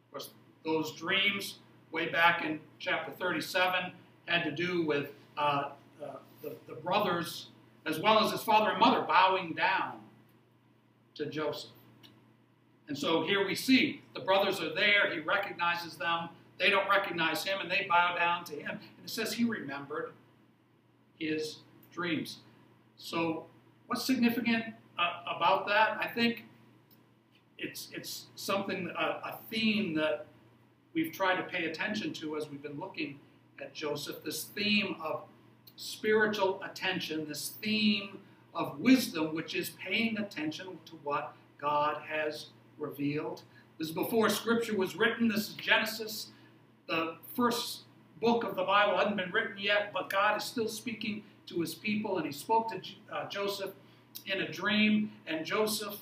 Of 0.07 0.11
course, 0.11 0.31
those 0.65 0.93
dreams, 0.93 1.59
way 1.93 2.09
back 2.09 2.43
in 2.43 2.61
chapter 2.79 3.13
37, 3.13 3.93
had 4.25 4.43
to 4.45 4.53
do 4.53 4.87
with 4.87 5.13
uh, 5.37 5.73
uh, 6.03 6.07
the, 6.43 6.57
the 6.67 6.75
brothers, 6.75 7.49
as 7.85 8.01
well 8.01 8.25
as 8.25 8.33
his 8.33 8.43
father 8.43 8.71
and 8.71 8.81
mother, 8.81 9.03
bowing 9.03 9.53
down 9.53 10.01
to 11.17 11.27
Joseph. 11.27 11.71
And 12.89 12.97
so 12.97 13.23
here 13.23 13.47
we 13.47 13.55
see 13.55 14.01
the 14.15 14.21
brothers 14.21 14.61
are 14.61 14.75
there, 14.75 15.13
he 15.13 15.21
recognizes 15.21 15.97
them, 15.97 16.31
they 16.59 16.71
don't 16.71 16.89
recognize 16.89 17.45
him, 17.45 17.61
and 17.61 17.71
they 17.71 17.87
bow 17.89 18.17
down 18.17 18.45
to 18.47 18.55
him. 18.55 18.71
And 18.71 19.05
it 19.05 19.11
says 19.11 19.35
he 19.35 19.45
remembered 19.45 20.13
his 21.19 21.59
dreams. 21.93 22.39
So, 22.97 23.47
what's 23.91 24.05
significant 24.05 24.65
uh, 25.01 25.35
about 25.37 25.67
that? 25.67 25.99
I 26.01 26.07
think 26.07 26.45
it's 27.59 27.89
it's 27.93 28.27
something 28.37 28.89
a, 28.97 29.03
a 29.03 29.39
theme 29.51 29.95
that 29.95 30.27
we've 30.95 31.13
tried 31.13 31.37
to 31.39 31.43
pay 31.43 31.65
attention 31.65 32.13
to 32.13 32.37
as 32.37 32.49
we've 32.49 32.63
been 32.63 32.79
looking 32.79 33.19
at 33.61 33.75
Joseph. 33.75 34.23
This 34.25 34.45
theme 34.45 34.95
of 35.03 35.25
spiritual 35.75 36.63
attention, 36.63 37.27
this 37.27 37.55
theme 37.61 38.21
of 38.55 38.79
wisdom, 38.79 39.35
which 39.35 39.57
is 39.57 39.71
paying 39.71 40.19
attention 40.19 40.67
to 40.87 40.93
what 41.03 41.33
God 41.61 41.97
has 42.09 42.47
revealed. 42.79 43.43
This 43.77 43.89
is 43.89 43.95
before 43.95 44.29
Scripture 44.29 44.77
was 44.77 44.95
written. 44.95 45.27
This 45.27 45.49
is 45.49 45.55
Genesis, 45.55 46.29
the 46.87 47.17
first 47.35 47.81
book 48.21 48.45
of 48.45 48.55
the 48.55 48.63
Bible 48.63 48.99
hadn't 48.99 49.17
been 49.17 49.33
written 49.33 49.59
yet, 49.59 49.93
but 49.93 50.11
God 50.11 50.37
is 50.37 50.45
still 50.45 50.69
speaking 50.69 51.25
to 51.47 51.61
his 51.61 51.75
people, 51.75 52.19
and 52.19 52.27
he 52.27 52.33
spoke 52.33 52.71
to 52.71 52.81
uh, 53.13 53.29
Joseph 53.29 53.71
in 54.27 54.41
a 54.41 54.51
dream, 54.51 55.13
and 55.27 55.45
Joseph 55.45 55.97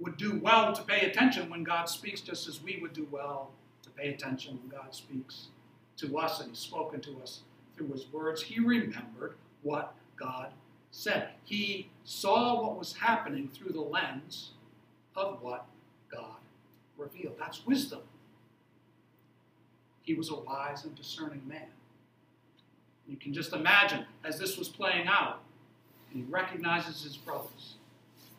would 0.00 0.16
do 0.16 0.38
well 0.42 0.72
to 0.74 0.82
pay 0.82 1.10
attention 1.10 1.50
when 1.50 1.64
God 1.64 1.88
speaks, 1.88 2.20
just 2.20 2.48
as 2.48 2.62
we 2.62 2.78
would 2.80 2.92
do 2.92 3.06
well 3.10 3.50
to 3.82 3.90
pay 3.90 4.10
attention 4.10 4.58
when 4.60 4.68
God 4.68 4.94
speaks 4.94 5.48
to 5.96 6.18
us, 6.18 6.40
and 6.40 6.50
he's 6.50 6.58
spoken 6.58 7.00
to 7.00 7.20
us 7.22 7.40
through 7.76 7.88
his 7.88 8.06
words. 8.12 8.42
He 8.42 8.60
remembered 8.60 9.34
what 9.62 9.94
God 10.16 10.52
said. 10.90 11.30
He 11.44 11.90
saw 12.04 12.62
what 12.62 12.78
was 12.78 12.94
happening 12.94 13.48
through 13.48 13.72
the 13.72 13.80
lens 13.80 14.50
of 15.16 15.42
what 15.42 15.66
God 16.10 16.36
revealed. 16.96 17.34
That's 17.38 17.66
wisdom. 17.66 18.00
He 20.02 20.14
was 20.14 20.30
a 20.30 20.36
wise 20.36 20.84
and 20.84 20.94
discerning 20.94 21.42
man. 21.46 21.66
You 23.08 23.16
can 23.16 23.32
just 23.32 23.52
imagine 23.52 24.06
as 24.24 24.38
this 24.38 24.56
was 24.56 24.68
playing 24.68 25.06
out, 25.06 25.40
he 26.10 26.22
recognizes 26.28 27.02
his 27.02 27.16
brothers. 27.16 27.74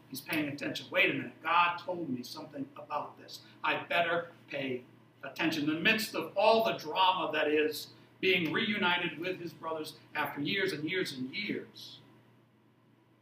He's 0.10 0.22
paying 0.22 0.48
attention. 0.48 0.88
Wait 0.92 1.10
a 1.10 1.14
minute, 1.14 1.34
God 1.44 1.78
told 1.86 2.10
me 2.10 2.24
something 2.24 2.66
about 2.76 3.20
this. 3.20 3.40
I 3.64 3.82
better 3.90 4.30
pay 4.50 4.82
attention. 5.24 5.64
In 5.64 5.76
the 5.76 5.80
midst 5.80 6.16
of 6.16 6.32
all 6.36 6.64
the 6.64 6.74
drama 6.74 7.32
that 7.34 7.48
is 7.48 7.88
being 8.20 8.52
reunited 8.52 9.20
with 9.20 9.40
his 9.40 9.54
brothers 9.54 9.94
after 10.16 10.42
years 10.42 10.74
and 10.74 10.84
years 10.90 11.14
and 11.14 11.34
years, 11.34 12.00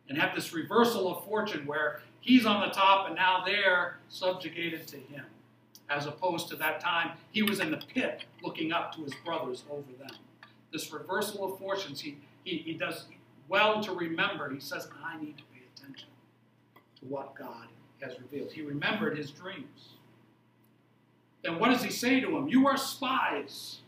and 0.10 0.18
have 0.18 0.34
this 0.34 0.54
reversal 0.54 1.16
of 1.16 1.25
fortune 1.25 1.66
where 1.66 2.01
he's 2.22 2.46
on 2.46 2.68
the 2.68 2.74
top 2.74 3.08
and 3.08 3.16
now 3.16 3.44
they're 3.46 3.98
subjugated 4.10 4.88
to 4.88 4.98
him 4.98 5.25
as 5.89 6.06
opposed 6.06 6.50
to 6.50 6.56
that 6.56 6.80
time 6.80 7.12
he 7.32 7.42
was 7.42 7.60
in 7.60 7.72
the 7.72 7.77
pit 7.77 8.24
looking 8.44 8.72
up 8.72 8.96
to 8.96 9.01
his 9.04 9.13
brothers 9.25 9.63
over 9.70 9.92
them. 10.00 10.16
This 10.72 10.92
reversal 10.92 11.46
of 11.46 11.60
fortunes, 11.60 12.01
he, 12.01 12.18
he, 12.44 12.58
he 12.58 12.74
does 12.74 13.06
well 13.48 13.82
to 13.84 13.92
remember. 13.92 14.50
He 14.50 14.60
says, 14.60 14.88
I 15.04 15.20
need 15.20 15.38
to 15.38 15.44
pay 15.54 15.62
attention 15.75 16.10
to 16.75 17.06
what 17.06 17.36
God 17.36 17.68
has 18.01 18.20
revealed. 18.20 18.51
He 18.51 18.62
remembered 18.62 19.18
his 19.18 19.32
dreams. 19.32 19.89
Then 21.44 21.60
what 21.60 21.70
does 21.70 21.84
he 21.84 21.92
say 21.92 22.20
to 22.20 22.38
him? 22.38 22.48
You 22.48 22.68
are 22.68 22.77
spies. 22.77 23.80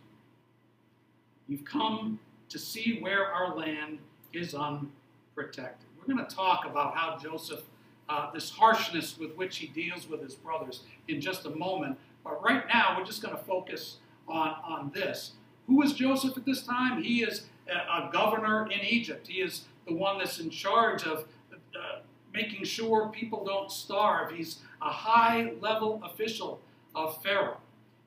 You've 1.47 1.65
come 1.65 2.19
to 2.49 2.59
see 2.59 2.99
where 2.99 3.25
our 3.25 3.55
land 3.55 3.99
is 4.33 4.53
unprotected. 4.53 5.87
We're 5.97 6.13
going 6.13 6.25
to 6.25 6.35
talk 6.35 6.65
about 6.65 6.95
how 6.95 7.17
Joseph 7.17 7.61
uh, 8.09 8.31
this 8.31 8.49
harshness 8.49 9.17
with 9.17 9.35
which 9.37 9.57
he 9.57 9.67
deals 9.67 10.09
with 10.09 10.21
his 10.21 10.33
brothers 10.33 10.81
in 11.07 11.21
just 11.21 11.45
a 11.45 11.49
moment. 11.51 11.97
But 12.23 12.43
right 12.43 12.63
now, 12.67 12.95
we're 12.97 13.05
just 13.05 13.21
going 13.21 13.35
to 13.35 13.43
focus 13.43 13.97
on, 14.27 14.55
on 14.67 14.91
this. 14.93 15.33
Who 15.69 15.83
is 15.83 15.93
Joseph 15.93 16.35
at 16.35 16.45
this 16.45 16.63
time? 16.63 17.01
He 17.03 17.21
is 17.21 17.45
a, 17.69 18.09
governor 18.11 18.67
in 18.71 18.79
Egypt. 18.79 19.27
He 19.27 19.35
is 19.35 19.65
the 19.87 19.93
one 19.93 20.17
that's 20.17 20.39
in 20.39 20.49
charge 20.49 21.03
of 21.03 21.25
uh, 21.53 21.99
making 22.33 22.63
sure 22.65 23.09
people 23.09 23.45
don't 23.45 23.71
starve. 23.71 24.31
He's 24.31 24.61
a 24.81 24.89
high 24.89 25.53
level 25.61 26.01
official 26.03 26.59
of 26.95 27.21
Pharaoh. 27.21 27.57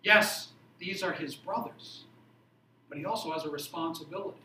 Yes, 0.02 0.48
these 0.80 1.04
are 1.04 1.12
his 1.12 1.36
brothers, 1.36 2.04
but 2.88 2.98
he 2.98 3.04
also 3.04 3.30
has 3.32 3.44
a 3.44 3.50
responsibility. 3.50 4.38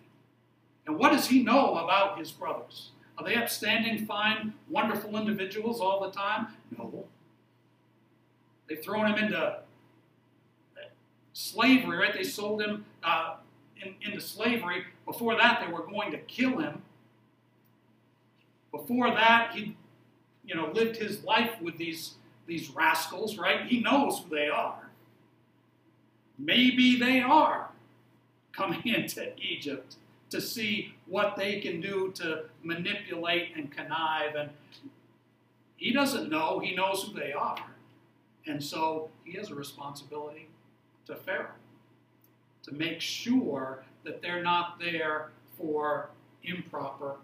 And 0.85 0.97
what 0.99 1.11
does 1.11 1.27
he 1.27 1.41
know 1.41 1.75
about 1.75 2.19
his 2.19 2.31
brothers? 2.31 2.91
Are 3.17 3.25
they 3.25 3.35
upstanding, 3.35 4.05
fine, 4.05 4.53
wonderful 4.69 5.17
individuals 5.17 5.81
all 5.81 6.01
the 6.01 6.11
time? 6.11 6.49
No. 6.77 7.05
They've 8.69 8.81
thrown 8.81 9.11
him 9.11 9.23
into 9.23 9.59
slavery, 11.37 11.97
right? 11.97 12.13
They 12.15 12.23
sold 12.23 12.63
him 12.63 12.83
uh, 13.03 13.35
in, 13.79 13.93
into 14.01 14.19
slavery. 14.19 14.85
Before 15.05 15.35
that, 15.35 15.63
they 15.63 15.71
were 15.71 15.85
going 15.85 16.11
to 16.11 16.17
kill 16.17 16.57
him. 16.57 16.81
Before 18.71 19.11
that, 19.11 19.51
he, 19.53 19.77
you 20.43 20.55
know, 20.55 20.71
lived 20.71 20.97
his 20.97 21.23
life 21.23 21.61
with 21.61 21.77
these, 21.77 22.15
these 22.47 22.71
rascals, 22.71 23.37
right? 23.37 23.67
He 23.67 23.81
knows 23.81 24.19
who 24.19 24.35
they 24.35 24.49
are. 24.49 24.89
Maybe 26.39 26.97
they 26.97 27.21
are 27.21 27.69
coming 28.51 28.81
into 28.85 29.31
Egypt 29.39 29.95
to 30.31 30.41
see 30.41 30.95
what 31.05 31.35
they 31.37 31.59
can 31.59 31.79
do 31.79 32.11
to 32.15 32.45
manipulate 32.63 33.55
and 33.55 33.71
connive. 33.71 34.33
And 34.33 34.49
he 35.75 35.93
doesn't 35.93 36.31
know, 36.31 36.57
he 36.57 36.75
knows 36.75 37.03
who 37.03 37.17
they 37.17 37.31
are. 37.31 37.63
And 38.47 38.63
so 38.63 39.09
he 39.23 39.37
has 39.37 39.51
a 39.51 39.55
responsibility 39.55 40.47
to 41.07 41.15
Pharaoh 41.15 41.47
to 42.63 42.73
make 42.73 43.01
sure 43.01 43.83
that 44.03 44.21
they're 44.21 44.43
not 44.43 44.79
there 44.79 45.29
for 45.57 46.09
improper 46.43 47.15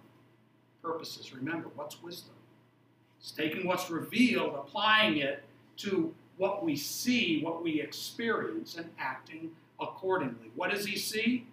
purposes. 0.82 1.34
Remember, 1.34 1.70
what's 1.76 2.02
wisdom? 2.02 2.34
It's 3.20 3.32
taking 3.32 3.68
what's 3.68 3.90
revealed, 3.90 4.56
applying 4.56 5.18
it 5.18 5.44
to 5.78 6.14
what 6.38 6.64
we 6.64 6.76
see, 6.76 7.42
what 7.42 7.64
we 7.64 7.82
experience, 7.82 8.76
and 8.76 8.90
acting 9.00 9.52
accordingly. 9.80 10.52
What 10.56 10.72
does 10.72 10.86
he 10.86 10.98
see? 10.98 11.48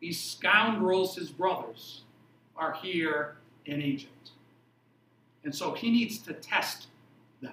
These 0.00 0.20
scoundrels, 0.20 1.16
his 1.16 1.30
brothers, 1.30 2.02
are 2.56 2.72
here 2.74 3.36
in 3.66 3.82
Egypt. 3.82 4.30
And 5.44 5.54
so 5.54 5.72
he 5.72 5.90
needs 5.90 6.18
to 6.18 6.32
test 6.32 6.86
them. 7.42 7.52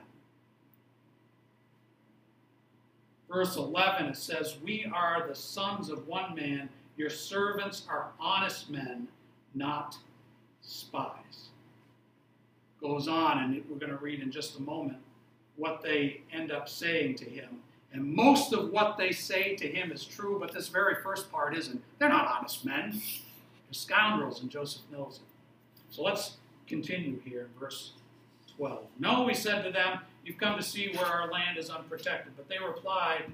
Verse 3.31 3.55
11, 3.55 4.07
it 4.07 4.17
says, 4.17 4.57
We 4.63 4.85
are 4.93 5.25
the 5.25 5.35
sons 5.35 5.89
of 5.89 6.07
one 6.07 6.35
man. 6.35 6.67
Your 6.97 7.09
servants 7.09 7.83
are 7.87 8.07
honest 8.19 8.69
men, 8.69 9.07
not 9.55 9.95
spies. 10.61 11.49
Goes 12.81 13.07
on, 13.07 13.43
and 13.43 13.63
we're 13.69 13.77
going 13.77 13.91
to 13.91 14.03
read 14.03 14.21
in 14.21 14.31
just 14.31 14.57
a 14.57 14.61
moment 14.61 14.97
what 15.55 15.81
they 15.81 16.21
end 16.33 16.51
up 16.51 16.67
saying 16.67 17.15
to 17.15 17.25
him. 17.25 17.61
And 17.93 18.03
most 18.03 18.53
of 18.53 18.69
what 18.69 18.97
they 18.97 19.11
say 19.11 19.55
to 19.55 19.67
him 19.67 19.91
is 19.91 20.03
true, 20.03 20.37
but 20.39 20.53
this 20.53 20.67
very 20.67 20.95
first 21.01 21.31
part 21.31 21.55
isn't. 21.55 21.81
They're 21.99 22.09
not 22.09 22.27
honest 22.27 22.65
men. 22.65 22.91
They're 22.91 23.71
scoundrels, 23.71 24.41
and 24.41 24.49
Joseph 24.49 24.81
knows 24.91 25.21
it. 25.21 25.93
So 25.95 26.03
let's 26.03 26.37
continue 26.67 27.19
here 27.23 27.41
in 27.41 27.59
verse 27.59 27.91
12. 28.57 28.83
No, 28.99 29.27
he 29.27 29.33
said 29.33 29.63
to 29.63 29.71
them, 29.71 29.99
You've 30.23 30.37
come 30.37 30.57
to 30.57 30.63
see 30.63 30.91
where 30.93 31.05
our 31.05 31.31
land 31.31 31.57
is 31.57 31.69
unprotected. 31.69 32.33
But 32.37 32.47
they 32.47 32.57
replied, 32.59 33.25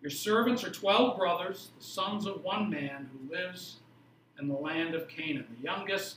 Your 0.00 0.10
servants 0.10 0.64
are 0.64 0.70
twelve 0.70 1.16
brothers, 1.16 1.70
the 1.78 1.84
sons 1.84 2.26
of 2.26 2.42
one 2.42 2.68
man 2.68 3.08
who 3.12 3.34
lives 3.34 3.76
in 4.38 4.48
the 4.48 4.54
land 4.54 4.94
of 4.94 5.08
Canaan. 5.08 5.46
The 5.58 5.64
youngest 5.64 6.16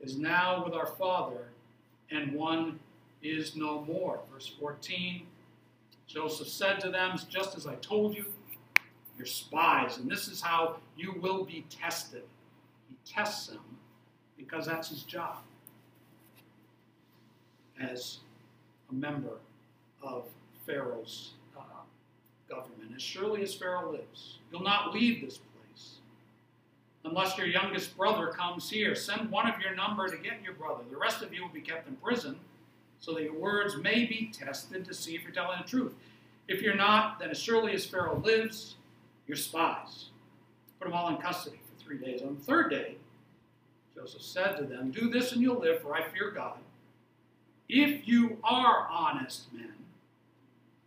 is 0.00 0.16
now 0.18 0.64
with 0.64 0.74
our 0.74 0.86
father, 0.86 1.48
and 2.10 2.32
one 2.32 2.80
is 3.22 3.56
no 3.56 3.82
more. 3.82 4.20
Verse 4.32 4.52
14 4.60 5.26
Joseph 6.06 6.48
said 6.48 6.80
to 6.80 6.90
them, 6.90 7.18
Just 7.28 7.56
as 7.56 7.66
I 7.66 7.76
told 7.76 8.14
you, 8.14 8.26
you're 9.16 9.26
spies, 9.26 9.98
and 9.98 10.10
this 10.10 10.28
is 10.28 10.40
how 10.40 10.76
you 10.96 11.14
will 11.20 11.44
be 11.44 11.64
tested. 11.70 12.24
He 12.88 12.96
tests 13.10 13.46
them 13.46 13.60
because 14.36 14.66
that's 14.66 14.88
his 14.88 15.02
job 15.02 15.38
as 17.80 18.18
member 18.94 19.38
of 20.02 20.24
Pharaoh's 20.66 21.32
uh, 21.56 21.62
government. 22.48 22.92
As 22.94 23.02
surely 23.02 23.42
as 23.42 23.54
Pharaoh 23.54 23.92
lives, 23.92 24.38
you'll 24.50 24.62
not 24.62 24.94
leave 24.94 25.24
this 25.24 25.38
place 25.38 25.94
unless 27.04 27.36
your 27.36 27.46
youngest 27.46 27.96
brother 27.96 28.28
comes 28.28 28.70
here. 28.70 28.94
Send 28.94 29.30
one 29.30 29.48
of 29.48 29.60
your 29.60 29.74
number 29.74 30.08
to 30.08 30.16
get 30.16 30.42
your 30.42 30.54
brother. 30.54 30.82
The 30.90 30.96
rest 30.96 31.22
of 31.22 31.32
you 31.32 31.42
will 31.42 31.52
be 31.52 31.60
kept 31.60 31.88
in 31.88 31.96
prison 31.96 32.36
so 33.00 33.12
that 33.14 33.22
your 33.22 33.34
words 33.34 33.76
may 33.76 34.04
be 34.06 34.30
tested 34.32 34.84
to 34.84 34.94
see 34.94 35.14
if 35.14 35.22
you're 35.22 35.32
telling 35.32 35.58
the 35.62 35.68
truth. 35.68 35.92
If 36.48 36.62
you're 36.62 36.74
not, 36.74 37.18
then 37.18 37.30
as 37.30 37.38
surely 37.38 37.72
as 37.74 37.84
Pharaoh 37.84 38.20
lives, 38.24 38.76
you're 39.26 39.36
spies. 39.36 40.06
Put 40.78 40.88
them 40.88 40.94
all 40.94 41.08
in 41.08 41.16
custody 41.16 41.58
for 41.58 41.84
three 41.84 41.98
days. 41.98 42.22
On 42.22 42.34
the 42.34 42.44
third 42.44 42.70
day, 42.70 42.96
Joseph 43.94 44.22
said 44.22 44.56
to 44.56 44.64
them, 44.64 44.90
Do 44.90 45.08
this 45.08 45.32
and 45.32 45.40
you'll 45.40 45.60
live, 45.60 45.80
for 45.82 45.94
I 45.94 46.02
fear 46.02 46.30
God. 46.30 46.58
If 47.68 48.06
you 48.06 48.38
are 48.44 48.86
honest 48.90 49.52
men, 49.52 49.72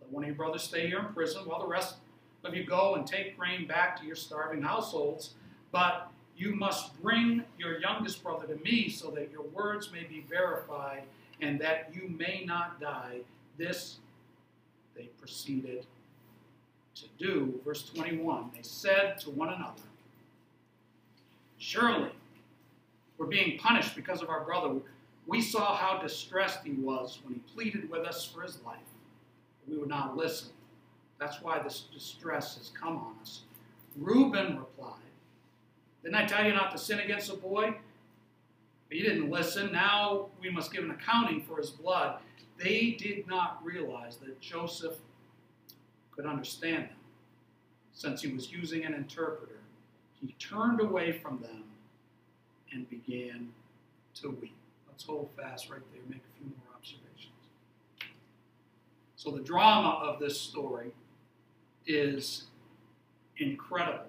let 0.01 0.11
one 0.11 0.23
of 0.23 0.27
your 0.27 0.35
brothers 0.35 0.63
stay 0.63 0.87
here 0.87 0.99
in 0.99 1.13
prison 1.13 1.43
while 1.45 1.59
the 1.59 1.67
rest 1.67 1.95
of 2.43 2.53
you 2.53 2.63
go 2.63 2.95
and 2.95 3.05
take 3.05 3.37
grain 3.37 3.67
back 3.67 3.99
to 3.99 4.05
your 4.05 4.15
starving 4.15 4.61
households. 4.61 5.33
But 5.71 6.11
you 6.37 6.55
must 6.55 7.01
bring 7.01 7.43
your 7.57 7.79
youngest 7.79 8.23
brother 8.23 8.45
to 8.47 8.55
me 8.63 8.89
so 8.89 9.09
that 9.11 9.31
your 9.31 9.43
words 9.43 9.91
may 9.91 10.03
be 10.03 10.23
verified 10.29 11.03
and 11.41 11.59
that 11.59 11.91
you 11.93 12.09
may 12.09 12.43
not 12.45 12.79
die. 12.79 13.19
This 13.57 13.97
they 14.95 15.05
proceeded 15.19 15.85
to 16.95 17.05
do. 17.17 17.59
Verse 17.65 17.89
21 17.89 18.51
They 18.53 18.61
said 18.61 19.17
to 19.19 19.29
one 19.31 19.49
another, 19.49 19.81
Surely 21.57 22.11
we're 23.17 23.25
being 23.25 23.57
punished 23.57 23.95
because 23.95 24.21
of 24.21 24.29
our 24.29 24.43
brother. 24.43 24.75
We 25.27 25.41
saw 25.41 25.75
how 25.75 25.99
distressed 25.99 26.59
he 26.63 26.71
was 26.71 27.19
when 27.23 27.33
he 27.35 27.39
pleaded 27.53 27.89
with 27.89 28.07
us 28.07 28.25
for 28.25 28.41
his 28.41 28.59
life. 28.65 28.79
We 29.67 29.77
would 29.77 29.89
not 29.89 30.15
listen. 30.15 30.49
That's 31.19 31.41
why 31.41 31.59
this 31.59 31.87
distress 31.93 32.57
has 32.57 32.69
come 32.69 32.97
on 32.97 33.15
us. 33.21 33.41
Reuben 33.97 34.57
replied, 34.57 34.93
Didn't 36.01 36.15
I 36.15 36.25
tell 36.25 36.45
you 36.45 36.53
not 36.53 36.71
to 36.71 36.77
sin 36.77 36.99
against 36.99 37.29
the 37.29 37.35
boy? 37.35 37.75
But 38.87 38.97
you 38.97 39.03
didn't 39.03 39.29
listen. 39.29 39.71
Now 39.71 40.27
we 40.39 40.49
must 40.49 40.71
give 40.71 40.85
an 40.85 40.91
accounting 40.91 41.41
for 41.41 41.57
his 41.57 41.71
blood. 41.71 42.19
They 42.57 42.91
did 42.91 43.27
not 43.27 43.59
realize 43.63 44.17
that 44.17 44.39
Joseph 44.39 44.95
could 46.15 46.25
understand 46.25 46.85
them. 46.85 46.97
Since 47.93 48.21
he 48.21 48.31
was 48.31 48.51
using 48.51 48.85
an 48.85 48.93
interpreter, 48.93 49.59
he 50.21 50.35
turned 50.39 50.79
away 50.79 51.11
from 51.11 51.39
them 51.41 51.63
and 52.71 52.89
began 52.89 53.49
to 54.15 54.29
weep. 54.29 54.56
Let's 54.97 55.05
hold 55.05 55.29
fast 55.37 55.69
right 55.69 55.79
there, 55.93 56.01
make 56.09 56.23
a 56.23 56.39
few 56.39 56.47
more 56.47 56.75
observations. 56.75 57.31
So, 59.15 59.29
the 59.29 59.41
drama 59.41 59.89
of 59.89 60.19
this 60.19 60.41
story 60.41 60.89
is 61.85 62.45
incredible. 63.37 64.07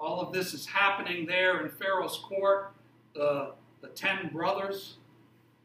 All 0.00 0.20
of 0.20 0.32
this 0.32 0.52
is 0.52 0.66
happening 0.66 1.26
there 1.26 1.64
in 1.64 1.70
Pharaoh's 1.70 2.18
court. 2.18 2.72
The, 3.14 3.52
the 3.80 3.86
ten 3.90 4.30
brothers 4.32 4.96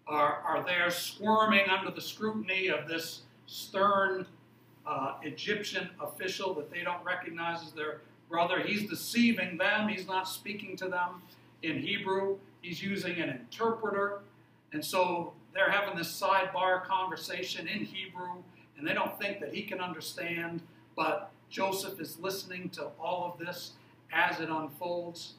are, 0.06 0.44
are 0.46 0.64
there 0.64 0.92
squirming 0.92 1.68
under 1.72 1.90
the 1.90 2.02
scrutiny 2.02 2.68
of 2.68 2.88
this 2.88 3.24
stern 3.48 4.28
uh, 4.86 5.16
Egyptian 5.24 5.90
official 6.00 6.54
that 6.54 6.70
they 6.70 6.84
don't 6.84 7.04
recognize 7.04 7.64
as 7.64 7.72
their 7.72 8.02
brother. 8.30 8.60
He's 8.60 8.88
deceiving 8.88 9.58
them, 9.58 9.88
he's 9.88 10.06
not 10.06 10.30
speaking 10.30 10.78
to 10.78 10.88
them 10.88 11.24
in 11.64 11.80
Hebrew, 11.80 12.38
he's 12.64 12.82
using 12.82 13.20
an 13.20 13.30
interpreter. 13.30 14.22
And 14.72 14.84
so 14.84 15.34
they're 15.54 15.70
having 15.70 15.96
this 15.96 16.20
sidebar 16.20 16.84
conversation 16.84 17.68
in 17.68 17.86
Hebrew, 17.86 18.42
and 18.78 18.88
they 18.88 18.94
don't 18.94 19.20
think 19.20 19.40
that 19.42 19.54
he 19.54 19.62
can 19.62 19.80
understand. 19.80 20.62
But 20.96 21.32
Joseph 21.52 22.00
is 22.00 22.18
listening 22.20 22.70
to 22.70 22.88
all 23.00 23.32
of 23.32 23.46
this 23.46 23.74
as 24.12 24.40
it 24.40 24.50
unfolds. 24.50 25.34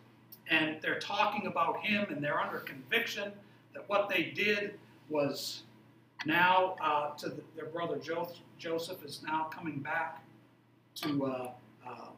And 0.49 0.77
they're 0.83 1.01
talking 1.01 1.47
about 1.47 1.85
him, 1.85 2.07
and 2.11 2.23
they're 2.23 2.39
under 2.39 2.59
conviction 2.59 3.33
that 3.73 3.89
what 3.89 4.09
they 4.09 4.25
did 4.25 4.75
was 5.09 5.63
now 6.27 6.77
uh, 6.81 7.11
to 7.17 7.31
the, 7.31 7.43
their 7.57 7.67
brother 7.67 7.99
Joseph 8.59 9.05
is 9.05 9.23
now 9.27 9.45
coming 9.45 9.81
back 9.81 10.23
to 10.97 11.27
uh, 11.27 11.51
uh, 11.87 12.09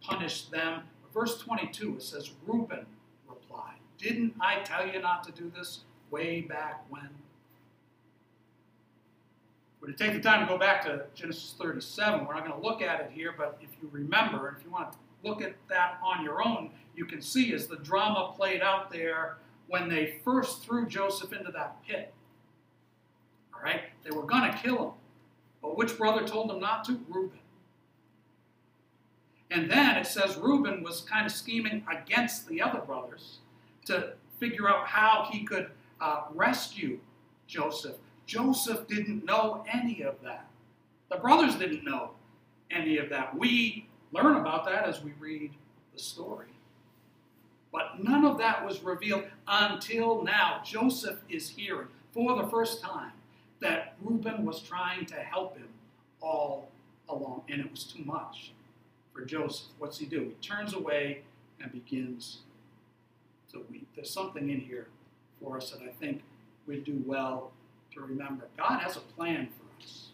punish 0.00 0.46
them. 0.46 0.82
Verse 1.12 1.38
22, 1.38 1.96
it 1.96 2.02
says, 2.02 2.30
Reuben 2.46 2.86
Didn't 4.04 4.34
I 4.38 4.60
tell 4.64 4.86
you 4.86 5.00
not 5.00 5.24
to 5.24 5.32
do 5.32 5.50
this 5.56 5.80
way 6.10 6.42
back 6.42 6.84
when? 6.90 7.08
We're 9.80 9.92
to 9.92 9.94
take 9.94 10.12
the 10.12 10.20
time 10.20 10.46
to 10.46 10.46
go 10.46 10.58
back 10.58 10.84
to 10.84 11.06
Genesis 11.14 11.54
37. 11.58 12.26
We're 12.26 12.34
not 12.34 12.46
going 12.46 12.60
to 12.60 12.66
look 12.66 12.82
at 12.82 13.00
it 13.00 13.10
here, 13.14 13.34
but 13.36 13.56
if 13.62 13.70
you 13.80 13.88
remember, 13.90 14.54
if 14.58 14.62
you 14.62 14.70
want 14.70 14.92
to 14.92 14.98
look 15.22 15.40
at 15.40 15.54
that 15.70 15.98
on 16.04 16.22
your 16.22 16.46
own, 16.46 16.68
you 16.94 17.06
can 17.06 17.22
see 17.22 17.54
as 17.54 17.66
the 17.66 17.76
drama 17.76 18.34
played 18.36 18.60
out 18.60 18.92
there 18.92 19.38
when 19.68 19.88
they 19.88 20.20
first 20.22 20.62
threw 20.62 20.86
Joseph 20.86 21.32
into 21.32 21.50
that 21.52 21.82
pit. 21.88 22.12
All 23.54 23.62
right? 23.62 23.84
They 24.02 24.10
were 24.10 24.24
going 24.24 24.52
to 24.52 24.58
kill 24.58 24.82
him. 24.82 24.92
But 25.62 25.78
which 25.78 25.96
brother 25.96 26.26
told 26.26 26.50
them 26.50 26.60
not 26.60 26.84
to? 26.84 27.00
Reuben. 27.08 27.38
And 29.50 29.70
then 29.70 29.96
it 29.96 30.06
says 30.06 30.36
Reuben 30.36 30.82
was 30.82 31.00
kind 31.00 31.24
of 31.24 31.32
scheming 31.32 31.86
against 31.90 32.48
the 32.48 32.60
other 32.60 32.80
brothers 32.80 33.38
to 33.86 34.12
figure 34.38 34.68
out 34.68 34.86
how 34.86 35.28
he 35.30 35.44
could 35.44 35.68
uh, 36.00 36.22
rescue 36.34 36.98
Joseph. 37.46 37.96
Joseph 38.26 38.86
didn't 38.88 39.24
know 39.24 39.64
any 39.72 40.02
of 40.02 40.16
that. 40.22 40.48
The 41.10 41.16
brothers 41.16 41.56
didn't 41.56 41.84
know 41.84 42.10
any 42.70 42.98
of 42.98 43.08
that. 43.10 43.36
We 43.36 43.86
learn 44.12 44.36
about 44.36 44.64
that 44.66 44.84
as 44.86 45.02
we 45.02 45.12
read 45.20 45.52
the 45.92 46.00
story. 46.00 46.46
But 47.72 48.02
none 48.02 48.24
of 48.24 48.38
that 48.38 48.64
was 48.64 48.82
revealed 48.82 49.24
until 49.48 50.22
now. 50.22 50.62
Joseph 50.64 51.18
is 51.28 51.48
hearing 51.48 51.88
for 52.12 52.40
the 52.40 52.48
first 52.48 52.80
time 52.80 53.12
that 53.60 53.96
Reuben 54.00 54.44
was 54.44 54.60
trying 54.60 55.06
to 55.06 55.16
help 55.16 55.56
him 55.56 55.68
all 56.20 56.68
along, 57.08 57.42
and 57.48 57.60
it 57.60 57.70
was 57.70 57.84
too 57.84 58.04
much 58.04 58.52
for 59.12 59.24
Joseph. 59.24 59.68
What's 59.78 59.98
he 59.98 60.06
do? 60.06 60.20
He 60.20 60.46
turns 60.46 60.74
away 60.74 61.22
and 61.60 61.72
begins 61.72 62.38
There's 63.94 64.10
something 64.10 64.50
in 64.50 64.60
here 64.60 64.88
for 65.40 65.56
us 65.56 65.70
that 65.70 65.82
I 65.82 65.92
think 66.00 66.22
we'd 66.66 66.84
do 66.84 67.02
well 67.06 67.52
to 67.92 68.00
remember. 68.00 68.48
God 68.56 68.80
has 68.80 68.96
a 68.96 69.00
plan 69.00 69.48
for 69.48 69.82
us. 69.82 70.08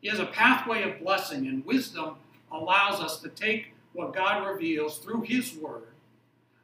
He 0.00 0.08
has 0.08 0.18
a 0.18 0.26
pathway 0.26 0.82
of 0.82 1.00
blessing, 1.00 1.46
and 1.46 1.64
wisdom 1.66 2.16
allows 2.50 3.00
us 3.00 3.20
to 3.20 3.28
take 3.28 3.74
what 3.92 4.14
God 4.14 4.46
reveals 4.46 4.98
through 4.98 5.22
His 5.22 5.54
Word 5.54 5.88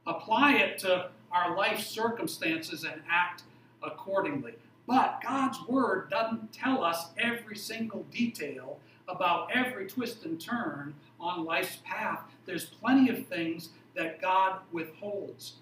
apply 0.06 0.54
it 0.54 0.78
to 0.78 1.10
our 1.32 1.56
life 1.56 1.80
circumstances 1.80 2.84
and 2.84 3.02
act 3.10 3.42
accordingly. 3.82 4.54
But 4.86 5.20
God's 5.22 5.58
Word 5.66 6.10
doesn't 6.10 6.52
tell 6.52 6.84
us 6.84 7.08
every 7.18 7.56
single 7.56 8.04
detail 8.12 8.78
about 9.08 9.50
every 9.52 9.86
twist 9.86 10.24
and 10.24 10.40
turn 10.40 10.94
on 11.20 11.44
life's 11.44 11.78
path. 11.84 12.20
There's 12.44 12.66
plenty 12.66 13.10
of 13.10 13.26
things 13.26 13.70
that 13.94 14.20
God 14.20 14.60
withholds 14.72 15.54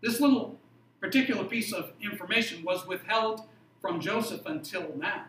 This 0.00 0.20
little 0.20 0.58
particular 1.00 1.44
piece 1.44 1.72
of 1.72 1.92
information 2.00 2.64
was 2.64 2.86
withheld 2.86 3.42
from 3.80 4.00
Joseph 4.00 4.46
until 4.46 4.94
now. 4.96 5.24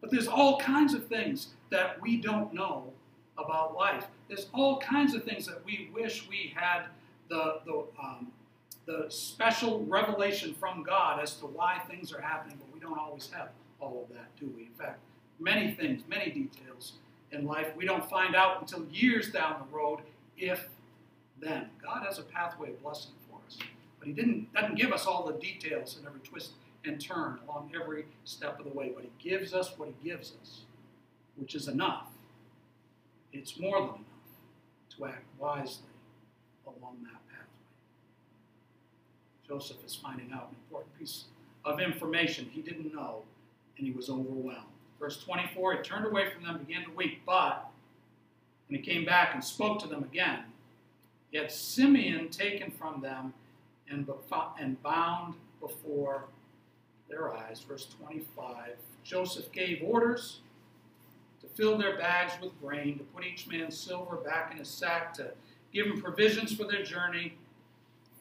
But 0.00 0.10
there's 0.10 0.28
all 0.28 0.58
kinds 0.58 0.94
of 0.94 1.06
things 1.06 1.48
that 1.70 2.00
we 2.00 2.16
don't 2.16 2.52
know 2.52 2.92
about 3.38 3.74
life. 3.74 4.06
There's 4.28 4.46
all 4.52 4.78
kinds 4.78 5.14
of 5.14 5.24
things 5.24 5.46
that 5.46 5.64
we 5.64 5.90
wish 5.94 6.28
we 6.28 6.52
had 6.54 6.84
the, 7.28 7.60
the, 7.64 7.84
um, 8.02 8.32
the 8.86 9.06
special 9.08 9.84
revelation 9.84 10.54
from 10.54 10.82
God 10.82 11.20
as 11.22 11.36
to 11.36 11.46
why 11.46 11.80
things 11.88 12.12
are 12.12 12.20
happening, 12.20 12.58
but 12.58 12.72
we 12.74 12.80
don't 12.80 12.98
always 12.98 13.30
have 13.32 13.48
all 13.80 14.06
of 14.08 14.14
that, 14.14 14.34
do 14.38 14.52
we? 14.54 14.64
In 14.64 14.72
fact, 14.78 15.00
many 15.38 15.72
things, 15.72 16.02
many 16.08 16.30
details 16.30 16.94
in 17.30 17.46
life 17.46 17.68
we 17.76 17.86
don't 17.86 18.08
find 18.08 18.34
out 18.34 18.60
until 18.60 18.84
years 18.90 19.30
down 19.30 19.56
the 19.60 19.76
road, 19.76 20.00
if 20.36 20.68
then. 21.42 21.66
God 21.82 22.04
has 22.06 22.18
a 22.18 22.22
pathway 22.22 22.70
of 22.70 22.82
blessing 22.82 23.12
for 23.28 23.38
us, 23.46 23.58
but 23.98 24.08
He 24.08 24.14
didn't 24.14 24.52
doesn't 24.54 24.76
give 24.76 24.92
us 24.92 25.06
all 25.06 25.26
the 25.26 25.34
details 25.34 25.98
in 26.00 26.06
every 26.06 26.20
twist 26.20 26.52
and 26.84 27.00
turn 27.00 27.38
along 27.46 27.72
every 27.80 28.06
step 28.24 28.58
of 28.58 28.64
the 28.64 28.72
way, 28.72 28.92
but 28.94 29.04
He 29.04 29.30
gives 29.30 29.52
us 29.52 29.72
what 29.76 29.88
He 29.88 30.08
gives 30.08 30.32
us, 30.40 30.62
which 31.36 31.54
is 31.54 31.68
enough. 31.68 32.06
It's 33.32 33.58
more 33.58 33.80
than 33.80 33.88
enough 33.88 34.00
to 34.96 35.06
act 35.06 35.24
wisely 35.38 35.84
along 36.66 36.98
that 37.02 37.20
pathway. 37.28 37.46
Joseph 39.46 39.78
is 39.84 39.94
finding 39.94 40.32
out 40.32 40.48
an 40.50 40.56
important 40.66 40.98
piece 40.98 41.24
of 41.64 41.80
information 41.80 42.48
he 42.52 42.60
didn't 42.60 42.94
know, 42.94 43.22
and 43.78 43.86
he 43.86 43.92
was 43.92 44.08
overwhelmed. 44.10 44.66
Verse 45.00 45.22
24, 45.22 45.76
he 45.76 45.82
turned 45.82 46.06
away 46.06 46.30
from 46.30 46.44
them, 46.44 46.58
began 46.58 46.84
to 46.84 46.90
weep, 46.90 47.22
but, 47.26 47.70
and 48.68 48.76
he 48.76 48.82
came 48.82 49.04
back 49.04 49.34
and 49.34 49.42
spoke 49.42 49.80
to 49.80 49.88
them 49.88 50.04
again. 50.04 50.40
Had 51.34 51.50
Simeon 51.50 52.28
taken 52.28 52.70
from 52.70 53.00
them 53.00 53.32
and, 53.88 54.08
and 54.58 54.82
bound 54.82 55.34
before 55.60 56.24
their 57.08 57.32
eyes. 57.34 57.60
Verse 57.60 57.86
25, 57.98 58.76
Joseph 59.04 59.50
gave 59.52 59.82
orders 59.82 60.40
to 61.40 61.46
fill 61.48 61.76
their 61.76 61.96
bags 61.96 62.32
with 62.40 62.58
grain, 62.60 62.98
to 62.98 63.04
put 63.04 63.24
each 63.24 63.46
man's 63.46 63.78
silver 63.78 64.16
back 64.16 64.52
in 64.52 64.58
his 64.58 64.68
sack, 64.68 65.12
to 65.14 65.32
give 65.72 65.88
them 65.88 66.00
provisions 66.00 66.54
for 66.54 66.64
their 66.64 66.82
journey. 66.82 67.34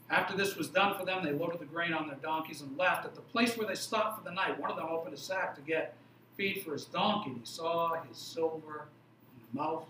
After 0.09 0.35
this 0.35 0.55
was 0.55 0.67
done 0.67 0.97
for 0.97 1.05
them, 1.05 1.23
they 1.23 1.31
loaded 1.31 1.59
the 1.59 1.65
grain 1.65 1.93
on 1.93 2.07
their 2.07 2.17
donkeys 2.17 2.61
and 2.61 2.77
left. 2.77 3.05
At 3.05 3.15
the 3.15 3.21
place 3.21 3.57
where 3.57 3.67
they 3.67 3.75
stopped 3.75 4.17
for 4.17 4.23
the 4.23 4.35
night, 4.35 4.59
one 4.59 4.69
of 4.69 4.75
them 4.75 4.87
opened 4.89 5.13
a 5.13 5.17
sack 5.17 5.55
to 5.55 5.61
get 5.61 5.95
feed 6.35 6.63
for 6.63 6.73
his 6.73 6.85
donkey, 6.85 7.31
he 7.31 7.41
saw 7.43 8.01
his 8.03 8.17
silver 8.17 8.87
in 9.35 9.41
the 9.53 9.61
mouth 9.61 9.85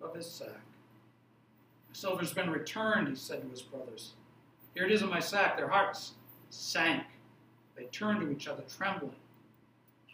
of 0.00 0.14
his 0.14 0.30
sack. 0.30 0.67
Silver's 1.98 2.32
been 2.32 2.50
returned, 2.50 3.08
he 3.08 3.16
said 3.16 3.42
to 3.42 3.48
his 3.48 3.60
brothers. 3.60 4.12
Here 4.72 4.84
it 4.84 4.92
is 4.92 5.02
in 5.02 5.08
my 5.08 5.18
sack. 5.18 5.56
Their 5.56 5.68
hearts 5.68 6.12
sank. 6.48 7.02
They 7.76 7.86
turned 7.86 8.20
to 8.20 8.30
each 8.30 8.46
other, 8.46 8.62
trembling. 8.68 9.16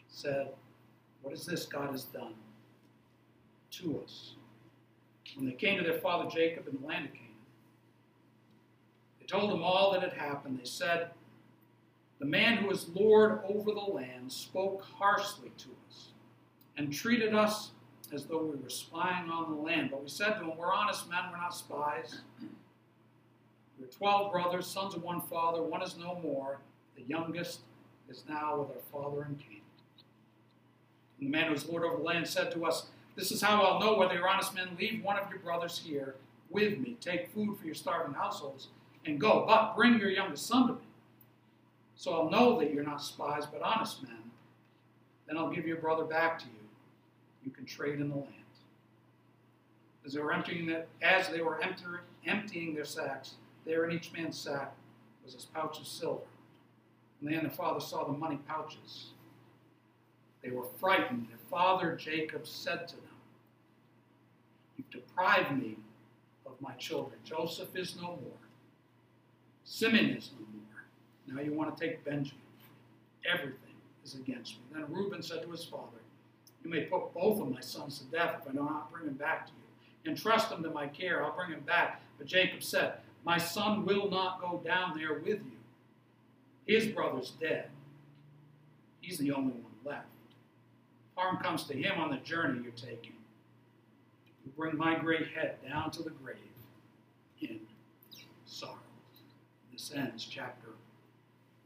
Said, 0.09 0.49
What 1.21 1.35
is 1.35 1.45
this 1.45 1.67
God 1.67 1.91
has 1.91 2.05
done 2.05 2.33
to 3.73 4.01
us? 4.03 4.33
When 5.37 5.45
they 5.45 5.53
came 5.53 5.77
to 5.77 5.85
their 5.85 6.01
father 6.01 6.31
Jacob 6.31 6.69
in 6.69 6.81
the 6.81 6.87
land 6.87 7.07
of 7.07 7.13
Canaan, 7.13 7.33
they 9.21 9.27
told 9.27 9.53
him 9.53 9.63
all 9.63 9.93
that 9.93 10.03
had 10.03 10.15
happened. 10.15 10.59
They 10.59 10.65
said, 10.65 11.11
the 12.19 12.25
man 12.25 12.57
who 12.59 12.71
is 12.71 12.89
Lord 12.89 13.41
over 13.47 13.73
the 13.73 13.81
land 13.81 14.33
spoke 14.33 14.83
harshly 14.83 15.53
to 15.59 15.69
us 15.87 16.09
and 16.79 16.91
treated 16.91 17.35
us 17.35 17.73
as 18.15 18.25
though 18.27 18.43
we 18.45 18.57
were 18.57 18.71
spying 18.71 19.29
on 19.29 19.55
the 19.55 19.61
land. 19.61 19.91
But 19.91 20.03
we 20.03 20.09
said 20.09 20.35
to 20.35 20.45
him, 20.45 20.57
We're 20.57 20.73
honest 20.73 21.09
men, 21.11 21.21
we're 21.31 21.37
not 21.37 21.55
spies. 21.55 22.21
We're 23.79 23.87
12 23.87 24.33
brothers, 24.33 24.67
sons 24.67 24.95
of 24.95 25.03
one 25.03 25.21
father, 25.21 25.63
one 25.63 25.83
is 25.83 25.97
no 25.99 26.19
more. 26.23 26.59
The 26.97 27.03
youngest 27.03 27.61
is 28.09 28.25
now 28.29 28.57
with 28.59 28.69
our 28.71 28.83
father 28.93 29.23
in 29.29 29.35
Canaan. 29.37 29.61
And 31.19 31.29
the 31.29 31.31
man 31.33 31.49
who 31.49 31.55
is 31.55 31.67
Lord 31.67 31.85
over 31.85 31.97
the 31.97 32.03
land 32.03 32.27
said 32.27 32.53
to 32.53 32.65
us, 32.65 32.87
This 33.17 33.33
is 33.33 33.43
how 33.43 33.63
I'll 33.63 33.81
know 33.81 33.97
whether 33.97 34.15
you're 34.15 34.29
honest 34.29 34.55
men. 34.55 34.77
Leave 34.79 35.03
one 35.03 35.19
of 35.19 35.29
your 35.29 35.41
brothers 35.41 35.79
here 35.85 36.15
with 36.51 36.79
me. 36.79 36.97
Take 37.01 37.33
food 37.33 37.59
for 37.59 37.67
your 37.67 37.75
starving 37.75 38.15
households 38.15 38.69
and 39.05 39.21
go. 39.21 39.45
But 39.47 39.75
bring 39.75 39.99
your 39.99 40.11
youngest 40.11 40.47
son 40.47 40.69
to 40.69 40.73
me 40.75 40.81
so 41.97 42.13
I'll 42.13 42.31
know 42.31 42.59
that 42.59 42.73
you're 42.73 42.85
not 42.85 43.03
spies, 43.03 43.45
but 43.47 43.63
honest 43.63 44.03
men. 44.03 44.19
Then 45.27 45.39
I'll 45.39 45.51
give 45.51 45.67
your 45.67 45.77
brother 45.77 46.05
back 46.05 46.39
to 46.41 46.45
you. 46.47 46.64
You 47.45 47.51
can 47.51 47.65
trade 47.65 48.01
in 48.01 48.09
the 48.09 48.17
land. 48.17 48.29
As 50.07 50.13
they 50.13 50.21
were 50.21 50.33
emptying 50.33 50.67
that, 50.67 50.89
as 51.03 51.29
they 51.29 51.41
were 51.41 51.61
emptying 52.27 52.75
their 52.75 52.85
sacks, 52.85 53.35
there 53.65 53.85
in 53.85 53.97
each 53.97 54.13
man's 54.13 54.39
sack 54.39 54.75
was 55.25 55.35
his 55.35 55.45
pouch 55.47 55.81
of 55.81 55.87
silver. 55.87 56.21
And 57.21 57.33
then 57.33 57.45
the 57.45 57.51
father 57.51 57.81
saw 57.81 58.05
the 58.05 58.13
money 58.13 58.39
pouches. 58.47 59.07
They 60.43 60.51
were 60.51 60.67
frightened. 60.79 61.29
Their 61.29 61.39
father 61.51 61.97
Jacob 61.97 62.47
said 62.47 62.87
to 62.89 62.97
them, 62.97 63.05
You've 64.77 64.91
deprived 64.91 65.57
me 65.57 65.77
of 66.45 66.53
my 66.61 66.73
children. 66.73 67.19
Joseph 67.25 67.75
is 67.75 67.97
no 67.97 68.09
more. 68.09 68.41
Simeon 69.65 70.17
is 70.17 70.31
no 70.39 70.47
more. 70.53 71.37
Now 71.37 71.43
you 71.43 71.57
want 71.57 71.75
to 71.75 71.83
take 71.83 72.05
Benjamin. 72.05 72.41
Everything 73.25 73.59
is 74.05 74.15
against 74.15 74.57
me. 74.57 74.63
Then 74.73 74.85
Reuben 74.91 75.23
said 75.23 75.43
to 75.43 75.51
his 75.51 75.65
father, 75.65 76.04
You 76.65 76.71
may 76.71 76.83
put 76.83 77.13
both 77.13 77.41
of 77.41 77.51
my 77.51 77.61
sons 77.61 77.99
to 77.99 78.05
death 78.05 78.37
if 78.41 78.49
I 78.49 78.53
do 78.53 78.59
not 78.59 78.91
bring 78.91 79.05
them 79.05 79.15
back 79.15 79.47
to 79.47 79.53
you. 79.53 80.11
Entrust 80.11 80.49
them 80.49 80.63
to 80.63 80.71
my 80.71 80.87
care. 80.87 81.23
I'll 81.23 81.37
bring 81.37 81.51
them 81.51 81.61
back. 81.61 82.01
But 82.19 82.27
Jacob 82.27 82.63
said, 82.63 82.95
My 83.25 83.39
son 83.39 83.85
will 83.85 84.11
not 84.11 84.41
go 84.41 84.63
down 84.65 84.97
there 84.97 85.15
with 85.15 85.41
you. 85.45 85.53
His 86.67 86.87
brother's 86.87 87.31
dead. 87.41 87.69
He's 89.01 89.19
the 89.19 89.33
only 89.33 89.53
one 89.53 89.73
left. 89.85 90.07
Harm 91.17 91.37
comes 91.37 91.65
to 91.65 91.75
him 91.75 92.01
on 92.01 92.11
the 92.11 92.17
journey 92.17 92.61
you're 92.63 92.73
taking. 92.73 93.13
You 94.45 94.53
bring 94.57 94.77
my 94.77 94.97
gray 94.99 95.29
head 95.35 95.57
down 95.67 95.91
to 95.93 96.03
the 96.03 96.11
grave 96.11 96.37
in 97.41 97.61
sorrow. 98.47 98.79
This 99.73 99.93
ends 99.95 100.25
chapter 100.25 100.69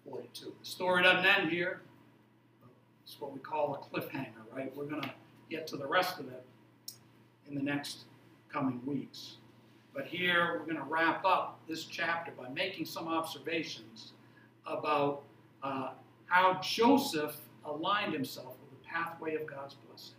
42. 0.08 0.52
The 0.60 0.66
story 0.66 1.02
doesn't 1.04 1.24
end 1.24 1.50
here. 1.50 1.80
It's 3.08 3.18
what 3.18 3.32
we 3.32 3.40
call 3.40 3.74
a 3.74 3.78
cliffhanger, 3.78 4.44
right? 4.54 4.70
We're 4.76 4.84
going 4.84 5.00
to 5.00 5.10
get 5.48 5.66
to 5.68 5.78
the 5.78 5.86
rest 5.86 6.20
of 6.20 6.28
it 6.28 6.44
in 7.48 7.54
the 7.54 7.62
next 7.62 8.04
coming 8.52 8.82
weeks. 8.84 9.36
But 9.94 10.06
here 10.06 10.58
we're 10.58 10.66
going 10.66 10.76
to 10.76 10.92
wrap 10.92 11.24
up 11.24 11.58
this 11.66 11.84
chapter 11.84 12.32
by 12.32 12.50
making 12.50 12.84
some 12.84 13.08
observations 13.08 14.12
about 14.66 15.22
uh, 15.62 15.92
how 16.26 16.60
Joseph 16.62 17.34
aligned 17.64 18.12
himself 18.12 18.56
with 18.60 18.78
the 18.78 18.86
pathway 18.86 19.36
of 19.36 19.46
God's 19.46 19.74
blessing. 19.88 20.14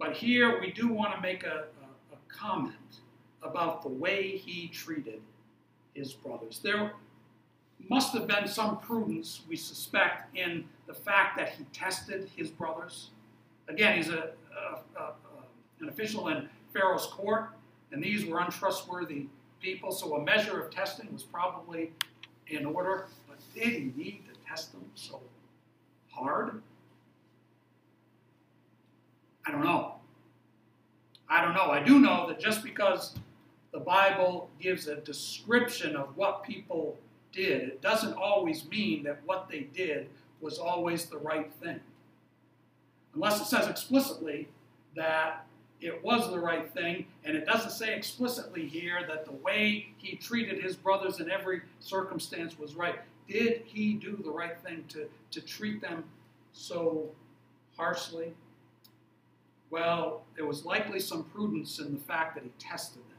But 0.00 0.16
here 0.16 0.60
we 0.60 0.72
do 0.72 0.88
want 0.88 1.14
to 1.14 1.20
make 1.20 1.44
a, 1.44 1.66
a, 1.80 2.14
a 2.14 2.18
comment 2.26 2.74
about 3.44 3.82
the 3.82 3.88
way 3.88 4.36
he 4.36 4.66
treated 4.66 5.20
his 5.94 6.12
brothers. 6.12 6.60
There, 6.64 6.92
must 7.88 8.12
have 8.14 8.26
been 8.26 8.46
some 8.48 8.78
prudence, 8.78 9.42
we 9.48 9.56
suspect, 9.56 10.36
in 10.36 10.64
the 10.86 10.94
fact 10.94 11.36
that 11.38 11.50
he 11.50 11.64
tested 11.72 12.28
his 12.36 12.50
brothers. 12.50 13.10
Again, 13.68 13.96
he's 13.96 14.08
a, 14.08 14.30
a, 14.56 15.00
a, 15.00 15.12
an 15.80 15.88
official 15.88 16.28
in 16.28 16.48
Pharaoh's 16.72 17.06
court, 17.06 17.50
and 17.92 18.02
these 18.02 18.24
were 18.26 18.40
untrustworthy 18.40 19.26
people, 19.60 19.92
so 19.92 20.16
a 20.16 20.24
measure 20.24 20.60
of 20.60 20.70
testing 20.70 21.12
was 21.12 21.22
probably 21.22 21.92
in 22.48 22.66
order. 22.66 23.06
But 23.28 23.38
did 23.54 23.72
he 23.72 23.92
need 23.96 24.22
to 24.26 24.48
test 24.48 24.72
them 24.72 24.84
so 24.94 25.20
hard? 26.10 26.62
I 29.46 29.52
don't 29.52 29.64
know. 29.64 29.94
I 31.28 31.42
don't 31.42 31.54
know. 31.54 31.70
I 31.70 31.82
do 31.82 31.98
know 31.98 32.26
that 32.28 32.40
just 32.40 32.62
because 32.62 33.14
the 33.72 33.80
Bible 33.80 34.50
gives 34.60 34.86
a 34.86 34.96
description 34.96 35.96
of 35.96 36.16
what 36.16 36.42
people 36.42 36.98
did, 37.36 37.62
it 37.62 37.82
doesn't 37.82 38.14
always 38.14 38.68
mean 38.68 39.04
that 39.04 39.20
what 39.26 39.48
they 39.48 39.60
did 39.60 40.08
was 40.40 40.58
always 40.58 41.06
the 41.06 41.18
right 41.18 41.52
thing. 41.62 41.80
Unless 43.14 43.40
it 43.40 43.44
says 43.46 43.68
explicitly 43.68 44.48
that 44.94 45.46
it 45.80 46.02
was 46.02 46.30
the 46.30 46.38
right 46.38 46.72
thing, 46.72 47.06
and 47.24 47.36
it 47.36 47.46
doesn't 47.46 47.70
say 47.70 47.94
explicitly 47.94 48.66
here 48.66 49.04
that 49.08 49.26
the 49.26 49.32
way 49.32 49.88
he 49.98 50.16
treated 50.16 50.62
his 50.62 50.74
brothers 50.74 51.20
in 51.20 51.30
every 51.30 51.60
circumstance 51.80 52.58
was 52.58 52.74
right. 52.74 52.98
Did 53.28 53.62
he 53.66 53.94
do 53.94 54.18
the 54.24 54.30
right 54.30 54.58
thing 54.60 54.84
to, 54.88 55.06
to 55.32 55.40
treat 55.40 55.80
them 55.80 56.04
so 56.52 57.10
harshly? 57.76 58.32
Well, 59.70 60.22
there 60.36 60.46
was 60.46 60.64
likely 60.64 61.00
some 61.00 61.24
prudence 61.24 61.78
in 61.78 61.92
the 61.92 62.00
fact 62.00 62.34
that 62.36 62.44
he 62.44 62.50
tested 62.58 63.02
them. 63.02 63.18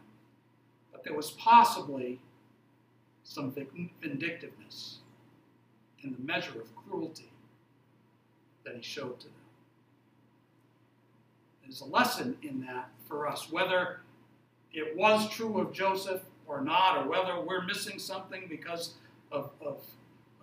but 0.92 1.04
there 1.04 1.14
was 1.14 1.32
possibly 1.32 2.20
some 3.28 3.54
vindictiveness 4.02 5.00
in 6.02 6.14
the 6.14 6.20
measure 6.22 6.62
of 6.62 6.76
cruelty 6.76 7.30
that 8.64 8.76
he 8.76 8.82
showed 8.82 9.20
to 9.20 9.26
them. 9.26 9.34
There's 11.64 11.82
a 11.82 11.86
lesson 11.86 12.38
in 12.42 12.62
that 12.62 12.90
for 13.08 13.28
us, 13.28 13.52
whether 13.52 14.00
it 14.72 14.96
was 14.96 15.30
true 15.30 15.60
of 15.60 15.74
Joseph 15.74 16.22
or 16.48 16.62
not, 16.62 16.98
or 16.98 17.10
whether 17.10 17.42
we're 17.42 17.64
missing 17.64 18.00
something 18.00 18.46
because 18.50 18.94
of, 19.32 19.52
of 19.62 19.82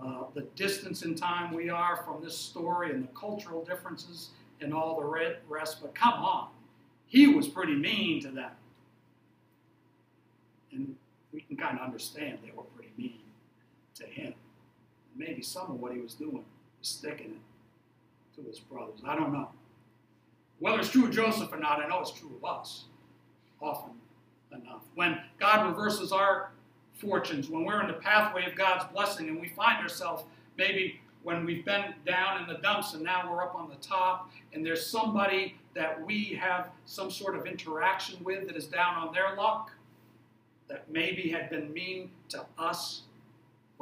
uh, 0.05 0.25
the 0.35 0.43
distance 0.55 1.03
in 1.03 1.15
time 1.15 1.55
we 1.55 1.71
are 1.71 1.97
from 2.05 2.23
this 2.23 2.37
story 2.37 2.91
and 2.91 3.05
the 3.05 3.13
cultural 3.19 3.65
differences 3.65 4.31
and 4.61 4.75
all 4.75 5.01
the 5.01 5.39
rest. 5.49 5.79
But 5.81 5.95
come 5.95 6.15
on, 6.15 6.49
he 7.07 7.29
was 7.29 7.49
pretty 7.49 7.75
mean 7.75 8.21
to 8.23 8.31
them. 8.31 8.51
And 10.73 10.97
we 11.33 11.41
can 11.41 11.57
kind 11.57 11.79
of 11.79 11.85
understand 11.85 12.39
they 12.45 12.53
were 12.55 12.65
to 14.05 14.11
him. 14.11 14.35
Maybe 15.17 15.43
some 15.43 15.71
of 15.71 15.81
what 15.81 15.93
he 15.93 16.01
was 16.01 16.15
doing 16.15 16.45
was 16.79 16.89
sticking 16.89 17.33
it 17.33 18.37
to 18.37 18.49
his 18.49 18.59
brothers. 18.59 19.01
I 19.07 19.15
don't 19.15 19.33
know. 19.33 19.49
Whether 20.59 20.81
it's 20.81 20.91
true 20.91 21.05
of 21.05 21.11
Joseph 21.11 21.53
or 21.53 21.59
not, 21.59 21.83
I 21.83 21.89
know 21.89 22.01
it's 22.01 22.11
true 22.11 22.33
of 22.37 22.45
us 22.45 22.85
often 23.61 23.93
enough. 24.53 24.83
When 24.95 25.19
God 25.39 25.67
reverses 25.67 26.13
our 26.13 26.51
fortunes, 26.95 27.49
when 27.49 27.65
we're 27.65 27.81
in 27.81 27.89
the 27.89 27.95
pathway 27.95 28.47
of 28.47 28.57
God's 28.57 28.85
blessing 28.93 29.29
and 29.29 29.41
we 29.41 29.49
find 29.49 29.83
ourselves 29.83 30.25
maybe 30.57 31.01
when 31.23 31.45
we've 31.45 31.65
been 31.65 31.95
down 32.07 32.43
in 32.43 32.49
the 32.49 32.61
dumps 32.61 32.95
and 32.95 33.03
now 33.03 33.31
we're 33.31 33.43
up 33.43 33.55
on 33.55 33.69
the 33.69 33.77
top 33.77 34.31
and 34.53 34.65
there's 34.65 34.87
somebody 34.87 35.57
that 35.75 36.05
we 36.07 36.39
have 36.41 36.69
some 36.85 37.11
sort 37.11 37.35
of 37.35 37.47
interaction 37.47 38.23
with 38.23 38.47
that 38.47 38.57
is 38.57 38.67
down 38.67 38.95
on 38.95 39.13
their 39.13 39.35
luck, 39.35 39.73
that 40.69 40.89
maybe 40.91 41.29
had 41.29 41.51
been 41.51 41.73
mean 41.73 42.11
to 42.29 42.45
us 42.59 43.03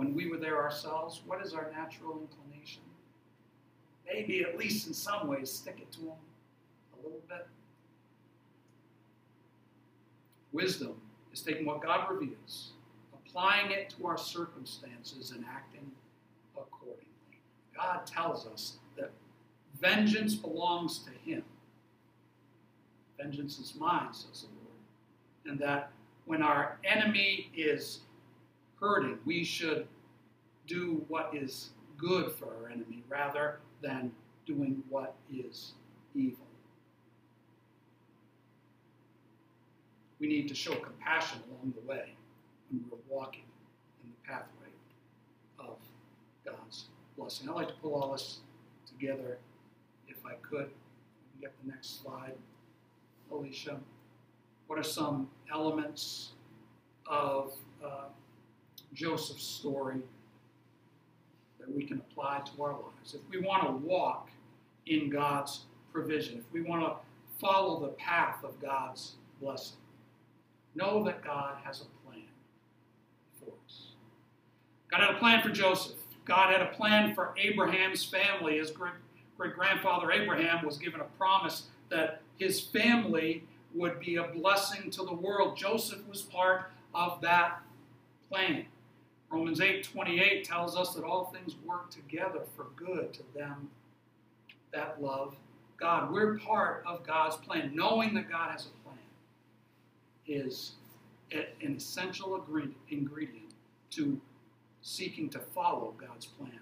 when 0.03 0.15
we 0.15 0.29
were 0.29 0.37
there 0.37 0.61
ourselves, 0.61 1.23
what 1.27 1.45
is 1.45 1.55
our 1.55 1.71
natural 1.71 2.21
inclination? 2.21 2.83
Maybe 4.05 4.43
at 4.43 4.59
least 4.59 4.89
in 4.89 4.95
some 4.95 5.29
ways 5.29 5.51
stick 5.51 5.79
it 5.81 5.93
to 5.93 6.01
them 6.01 6.17
a 6.95 7.05
little 7.05 7.23
bit. 7.29 7.47
Wisdom 10.53 11.01
is 11.33 11.41
taking 11.41 11.65
what 11.65 11.81
God 11.81 12.11
reveals, 12.11 12.73
applying 13.15 13.71
it 13.71 13.95
to 13.97 14.07
our 14.07 14.19
circumstances, 14.19 15.31
and 15.31 15.45
acting 15.51 15.91
accordingly. 16.57 17.07
God 17.75 18.05
tells 18.05 18.47
us 18.47 18.79
that 18.97 19.13
vengeance 19.81 20.35
belongs 20.35 20.99
to 21.01 21.11
Him. 21.31 21.45
Vengeance 23.19 23.59
is 23.61 23.75
mine, 23.77 24.13
says 24.13 24.43
the 24.43 24.49
Lord. 24.49 25.53
And 25.53 25.59
that 25.61 25.93
when 26.27 26.43
our 26.43 26.79
enemy 26.85 27.51
is 27.57 28.01
hurting, 28.83 29.19
we 29.25 29.45
should 29.45 29.87
do 30.67 31.05
what 31.09 31.31
is 31.33 31.71
good 31.97 32.33
for 32.33 32.47
our 32.47 32.69
enemy 32.69 33.03
rather 33.09 33.61
than 33.81 34.13
doing 34.45 34.83
what 34.91 35.15
is 35.33 35.73
evil. 36.15 36.47
we 40.23 40.29
need 40.29 40.47
to 40.47 40.55
show 40.55 40.73
compassion 40.77 41.41
along 41.51 41.75
the 41.75 41.81
way 41.87 42.15
when 42.71 42.85
we're 42.89 42.99
walking 43.09 43.43
in 44.05 44.11
the 44.11 44.33
pathway 44.33 44.71
of 45.59 45.77
God's 46.47 46.85
blessing. 47.19 47.49
I'd 47.49 47.57
like 47.57 47.67
to 47.67 47.75
pull 47.83 47.97
all 47.97 48.13
this 48.13 48.39
together 48.87 49.39
if 50.07 50.25
I 50.25 50.35
could. 50.35 50.71
get 51.41 51.53
the 51.65 51.73
next 51.73 52.01
slide. 52.01 52.35
Alicia, 53.33 53.81
what 54.69 54.79
are 54.79 54.85
some 54.85 55.29
elements 55.53 56.35
of 57.05 57.53
Joseph's 58.95 59.45
story 59.45 60.01
that 61.59 61.75
we 61.75 61.85
can 61.85 61.99
apply 61.99 62.43
to 62.55 62.63
our 62.63 62.73
lives? 62.73 63.15
If 63.15 63.21
we 63.31 63.41
want 63.47 63.65
to 63.67 63.73
walk 63.87 64.31
in 64.87 65.11
God's 65.11 65.63
provision, 65.93 66.39
if 66.39 66.53
we 66.53 66.63
want 66.63 66.83
to 66.83 66.95
follow 67.41 67.81
the 67.81 67.89
path 67.89 68.45
of 68.45 68.61
God's 68.61 69.13
blessing, 69.41 69.77
Know 70.75 71.05
that 71.05 71.23
God 71.23 71.57
has 71.65 71.83
a 71.83 72.09
plan 72.09 72.25
for 73.39 73.53
us. 73.67 73.89
God 74.91 75.01
had 75.01 75.15
a 75.15 75.19
plan 75.19 75.43
for 75.43 75.51
Joseph. 75.51 75.97
God 76.25 76.51
had 76.53 76.63
a 76.63 76.73
plan 76.73 77.15
for 77.15 77.35
Abraham's 77.37 78.05
family. 78.05 78.59
His 78.59 78.71
great 78.71 78.95
grandfather 79.55 80.13
Abraham 80.13 80.65
was 80.65 80.79
given 80.79 81.01
a 81.01 81.19
promise 81.19 81.65
that 81.91 82.23
his 82.39 82.61
family 82.61 83.45
would 83.75 84.01
be 84.01 84.17
a 84.17 84.25
blessing 84.25 84.91
to 84.93 85.05
the 85.05 85.13
world. 85.13 85.57
Joseph 85.57 86.07
was 86.09 86.23
part 86.23 86.71
of 86.95 87.21
that 87.21 87.61
plan. 88.31 88.65
Romans 89.33 89.63
8 89.63 89.83
28 89.83 90.45
tells 90.45 90.77
us 90.77 90.95
that 90.95 91.05
all 91.05 91.33
things 91.33 91.57
work 91.65 91.91
together 91.91 92.43
for 92.55 92.67
good 92.77 93.15
to 93.15 93.23
them 93.35 93.71
that 94.73 95.03
love 95.03 95.35
God. 95.81 96.13
We're 96.13 96.39
part 96.39 96.85
of 96.87 97.05
God's 97.07 97.37
plan, 97.37 97.73
knowing 97.75 98.15
that 98.15 98.31
God 98.31 98.51
has 98.51 98.67
a 98.67 98.89
plan 98.89 98.99
is 100.27 100.73
an 101.33 101.75
essential 101.75 102.45
ingredient 102.91 103.55
to 103.91 104.21
seeking 104.83 105.31
to 105.31 105.39
follow 105.39 105.95
God's 105.99 106.27
plan 106.27 106.61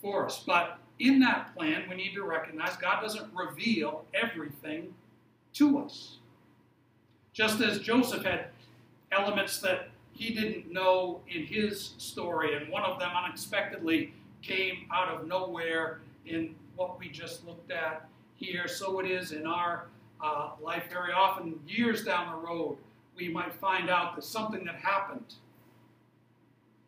for 0.00 0.24
us. 0.24 0.42
But 0.46 0.78
in 0.98 1.20
that 1.20 1.54
plan, 1.54 1.84
we 1.88 1.96
need 1.96 2.14
to 2.14 2.22
recognize 2.22 2.76
God 2.76 3.02
doesn't 3.02 3.28
reveal 3.34 4.06
everything 4.14 4.94
to 5.54 5.80
us. 5.80 6.16
Just 7.34 7.60
as 7.60 7.78
Joseph 7.78 8.24
had 8.24 8.46
elements 9.12 9.60
that 9.60 9.89
he 10.20 10.34
didn't 10.34 10.70
know 10.70 11.22
in 11.28 11.46
his 11.46 11.94
story, 11.96 12.54
and 12.54 12.70
one 12.70 12.82
of 12.82 13.00
them 13.00 13.10
unexpectedly 13.16 14.12
came 14.42 14.86
out 14.92 15.08
of 15.08 15.26
nowhere 15.26 16.00
in 16.26 16.54
what 16.76 17.00
we 17.00 17.08
just 17.08 17.46
looked 17.46 17.70
at 17.70 18.06
here, 18.36 18.68
so 18.68 19.00
it 19.00 19.10
is 19.10 19.32
in 19.32 19.46
our 19.46 19.86
uh, 20.22 20.50
life. 20.60 20.84
Very 20.90 21.14
often, 21.14 21.58
years 21.66 22.04
down 22.04 22.38
the 22.38 22.46
road, 22.46 22.76
we 23.16 23.28
might 23.28 23.54
find 23.54 23.88
out 23.88 24.14
that 24.14 24.22
something 24.22 24.62
that 24.66 24.74
happened 24.74 25.36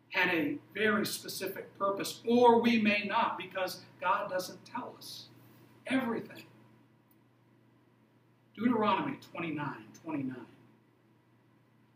had 0.09 0.29
a 0.29 0.57
very 0.75 1.03
specific 1.03 1.75
purpose, 1.79 2.21
or 2.27 2.61
we 2.61 2.79
may 2.79 3.03
not, 3.03 3.39
because 3.39 3.81
God 3.99 4.29
doesn't 4.29 4.63
tell 4.63 4.93
us 4.95 5.25
everything. 5.87 6.43
Deuteronomy 8.55 9.17
29 9.31 9.73
29 10.03 10.35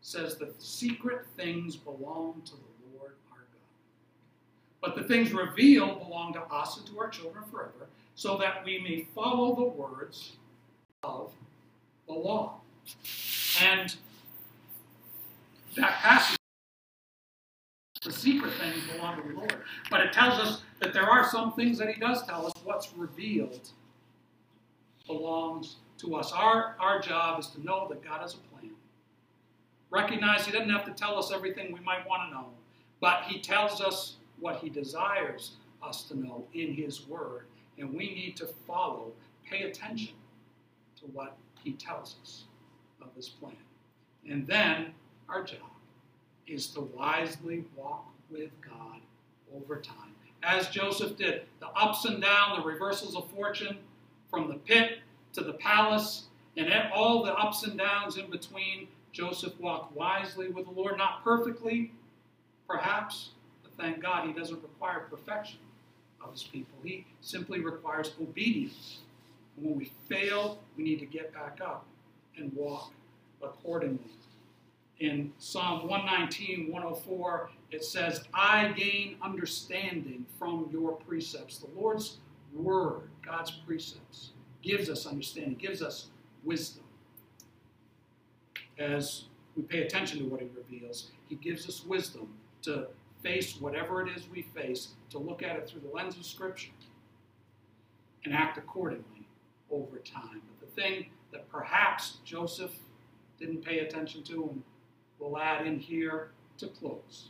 says 0.07 0.37
the 0.37 0.53
secret 0.57 1.25
things 1.35 1.75
belong 1.75 2.41
to 2.45 2.53
the 2.53 2.97
Lord 2.97 3.11
our 3.29 3.39
God. 3.39 4.79
But 4.79 4.95
the 4.95 5.03
things 5.03 5.33
revealed 5.33 5.99
belong 5.99 6.31
to 6.31 6.39
us 6.43 6.77
and 6.77 6.87
to 6.87 6.99
our 6.99 7.09
children 7.09 7.43
forever, 7.51 7.89
so 8.15 8.37
that 8.37 8.63
we 8.63 8.79
may 8.79 9.05
follow 9.13 9.53
the 9.53 9.65
words 9.65 10.37
of 11.03 11.33
the 12.07 12.13
law. 12.13 12.61
And 13.61 13.93
that 15.75 15.91
passage, 15.95 16.37
the 18.01 18.13
secret 18.13 18.53
things 18.61 18.81
belong 18.95 19.21
to 19.21 19.27
the 19.27 19.35
Lord. 19.35 19.57
But 19.89 19.99
it 19.99 20.13
tells 20.13 20.39
us 20.39 20.61
that 20.79 20.93
there 20.93 21.03
are 21.03 21.29
some 21.29 21.51
things 21.51 21.77
that 21.79 21.89
He 21.89 21.99
does 21.99 22.25
tell 22.25 22.45
us 22.45 22.53
what's 22.63 22.93
revealed 22.95 23.71
belongs 25.05 25.75
to 25.97 26.15
us. 26.15 26.31
Our, 26.31 26.77
our 26.79 27.01
job 27.01 27.41
is 27.41 27.47
to 27.47 27.61
know 27.61 27.89
that 27.89 28.01
God 28.01 28.21
has 28.21 28.35
a. 28.35 28.46
Recognize 29.89 30.45
He 30.45 30.52
doesn't 30.52 30.69
have 30.69 30.86
to 30.86 30.91
tell 30.91 31.17
us 31.17 31.32
everything 31.32 31.71
we 31.71 31.80
might 31.80 32.08
want 32.08 32.23
to 32.30 32.36
know, 32.36 32.50
but 33.00 33.23
He 33.23 33.39
tells 33.39 33.82
us 33.82 34.17
what 34.39 34.58
He 34.58 34.69
desires 34.69 35.54
us 35.82 36.04
to 36.04 36.19
know 36.19 36.45
in 36.54 36.73
His 36.73 37.08
Word. 37.08 37.45
And 37.78 37.93
we 37.93 38.13
need 38.13 38.36
to 38.38 38.47
follow, 38.65 39.12
pay 39.50 39.63
attention 39.63 40.15
to 41.00 41.06
what 41.08 41.38
He 41.63 41.73
tells 41.73 42.15
us 42.21 42.43
of 43.02 43.08
His 43.15 43.30
plan. 43.30 43.56
And 44.30 44.45
then 44.45 44.93
our 45.30 45.43
job 45.43 45.60
is 46.47 46.67
to 46.69 46.82
wisely 46.82 47.65
walk 47.76 48.06
with 48.30 48.50
God 48.62 49.02
over 49.56 49.78
time. 49.78 49.95
As 50.43 50.69
Joseph 50.69 51.17
did, 51.17 51.43
the 51.60 51.67
ups 51.67 52.06
and 52.06 52.21
downs, 52.21 52.58
the 52.58 52.69
reversals 52.69 53.15
of 53.15 53.30
fortune, 53.32 53.78
from 54.30 54.47
the 54.47 54.56
pit 54.56 55.00
to 55.34 55.41
the 55.41 55.54
palace, 55.54 56.28
and 56.56 56.71
all 56.93 57.23
the 57.23 57.34
ups 57.34 57.63
and 57.63 57.78
downs 57.78 58.17
in 58.17 58.30
between, 58.30 58.88
Joseph 59.17 59.60
walked 59.60 59.95
wisely 59.95 60.49
with 60.49 60.65
the 60.65 60.71
Lord, 60.71 60.97
not 60.97 61.23
perfectly, 61.23 61.91
perhaps, 62.67 63.32
but 63.63 63.71
thank 63.75 63.99
God 64.01 64.27
he 64.27 64.34
doesn't 64.34 64.62
require 64.62 65.08
perfection 65.10 65.60
of 66.23 66.32
his 66.32 66.43
people. 66.43 66.77
He 66.84 67.06
simply 67.21 67.60
requires 67.60 68.12
obedience. 68.21 68.99
And 69.56 69.65
when 69.65 69.77
we 69.77 69.91
fail, 70.08 70.60
we 70.77 70.84
need 70.84 70.99
to 70.99 71.08
get 71.08 71.34
back 71.34 71.60
up 71.62 71.86
and 72.38 72.53
walk 72.53 72.91
accordingly 73.41 74.12
in 74.99 75.32
Psalm 75.38 75.88
119, 75.88 76.71
104, 76.71 77.49
it 77.71 77.84
says, 77.84 78.23
I 78.34 78.69
gain 78.69 79.17
understanding 79.21 80.25
from 80.39 80.69
your 80.71 80.93
precepts. 80.93 81.60
The 81.60 81.67
Lord's 81.80 82.17
word, 82.53 83.03
God's 83.23 83.51
precepts, 83.51 84.32
gives 84.63 84.89
us 84.89 85.06
understanding, 85.06 85.56
gives 85.56 85.82
us 85.82 86.08
wisdom. 86.43 86.84
As 88.79 89.25
we 89.55 89.63
pay 89.63 89.81
attention 89.81 90.19
to 90.19 90.25
what 90.25 90.41
He 90.41 90.47
reveals, 90.55 91.11
He 91.27 91.35
gives 91.35 91.67
us 91.67 91.83
wisdom 91.85 92.29
to 92.63 92.87
face 93.23 93.59
whatever 93.59 94.05
it 94.05 94.15
is 94.15 94.27
we 94.29 94.43
face, 94.43 94.89
to 95.09 95.17
look 95.17 95.41
at 95.41 95.55
it 95.55 95.67
through 95.67 95.81
the 95.81 95.89
lens 95.89 96.15
of 96.17 96.25
Scripture 96.25 96.71
and 98.23 98.33
act 98.33 98.57
accordingly 98.57 99.27
over 99.71 99.97
time. 99.97 100.41
But 100.59 100.67
the 100.67 100.81
thing 100.81 101.07
that 101.31 101.49
perhaps 101.49 102.17
Joseph 102.23 102.71
didn't 103.39 103.63
pay 103.63 103.79
attention 103.79 104.23
to, 104.23 104.49
and 104.51 104.63
we'll 105.19 105.37
add 105.37 105.65
in 105.65 105.79
here 105.79 106.31
to 106.59 106.67
close, 106.67 107.29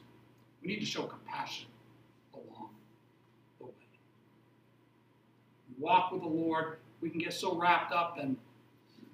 we 0.61 0.67
need 0.67 0.79
to 0.79 0.85
show 0.85 1.03
compassion 1.03 1.67
along 2.33 2.69
the 3.59 3.65
way. 3.65 3.71
Walk 5.79 6.11
with 6.11 6.21
the 6.21 6.27
Lord, 6.27 6.77
we 7.01 7.09
can 7.09 7.19
get 7.19 7.33
so 7.33 7.55
wrapped 7.57 7.93
up 7.93 8.17
in 8.17 8.37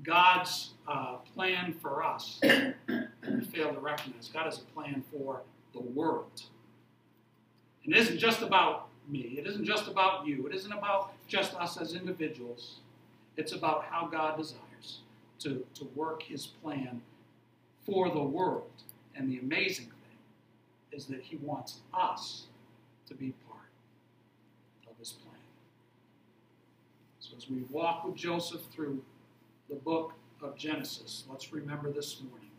God's 0.04 0.72
uh, 0.88 1.16
plan 1.34 1.74
for 1.82 2.04
us, 2.04 2.40
we 2.88 3.42
fail 3.52 3.74
to 3.74 3.80
recognize 3.80 4.30
God 4.34 4.46
has 4.46 4.60
a 4.60 4.74
plan 4.74 5.04
for 5.12 5.42
the 5.74 5.82
world. 5.82 6.44
And 7.86 7.94
it 7.94 8.00
isn't 8.00 8.18
just 8.18 8.42
about 8.42 8.90
me, 9.08 9.36
it 9.38 9.48
isn't 9.48 9.66
just 9.66 9.88
about 9.88 10.26
you, 10.26 10.48
it 10.48 10.56
isn't 10.56 10.72
about 10.72 11.14
just 11.28 11.56
us 11.56 11.78
as 11.78 11.96
individuals. 11.96 12.80
It's 13.36 13.52
about 13.52 13.86
how 13.86 14.08
God 14.08 14.38
desires 14.38 15.00
to, 15.40 15.66
to 15.76 15.86
work 15.96 16.24
his 16.24 16.46
plan 16.46 17.02
for 17.86 18.10
the 18.10 18.22
world. 18.22 18.70
And 19.16 19.30
the 19.30 19.40
amazing 19.40 19.86
thing 19.86 20.18
is 20.92 21.06
that 21.08 21.22
he 21.22 21.38
wants 21.38 21.80
us 21.94 22.46
to 23.08 23.16
be 23.16 23.34
part 23.48 23.70
of 24.90 24.98
his 25.00 25.12
plan. 25.12 25.34
So 27.20 27.36
as 27.38 27.50
we 27.50 27.64
walk 27.70 28.06
with 28.06 28.16
Joseph 28.16 28.62
through 28.72 29.02
the 29.70 29.76
book 29.76 30.14
of 30.42 30.58
Genesis, 30.58 31.24
let's 31.30 31.54
remember 31.54 31.92
this 31.92 32.22
morning 32.30 32.50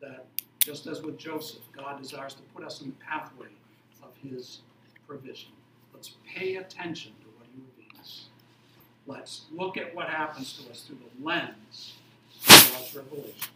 that 0.00 0.26
just 0.58 0.86
as 0.86 1.02
with 1.02 1.18
Joseph, 1.18 1.60
God 1.76 2.00
desires 2.00 2.34
to 2.34 2.42
put 2.54 2.64
us 2.64 2.80
in 2.80 2.88
the 2.88 2.96
pathway 3.04 3.48
of 4.02 4.10
his 4.22 4.60
provision. 5.06 5.50
Let's 5.92 6.12
pay 6.26 6.56
attention 6.56 7.12
to 7.20 7.26
what 7.36 7.46
he 7.54 7.60
reveals. 7.76 8.26
Let's 9.06 9.42
look 9.52 9.76
at 9.76 9.94
what 9.94 10.08
happens 10.08 10.54
to 10.58 10.70
us 10.70 10.82
through 10.82 10.98
the 10.98 11.24
lens 11.24 11.94
of 12.48 12.72
God's 12.72 12.94
revelation. 12.94 13.50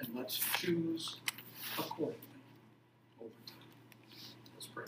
And 0.00 0.08
let's 0.16 0.38
choose 0.58 1.16
accordingly 1.78 2.18
over 3.20 3.30
time. 3.46 3.56
Let's 4.54 4.66
pray 4.66 4.84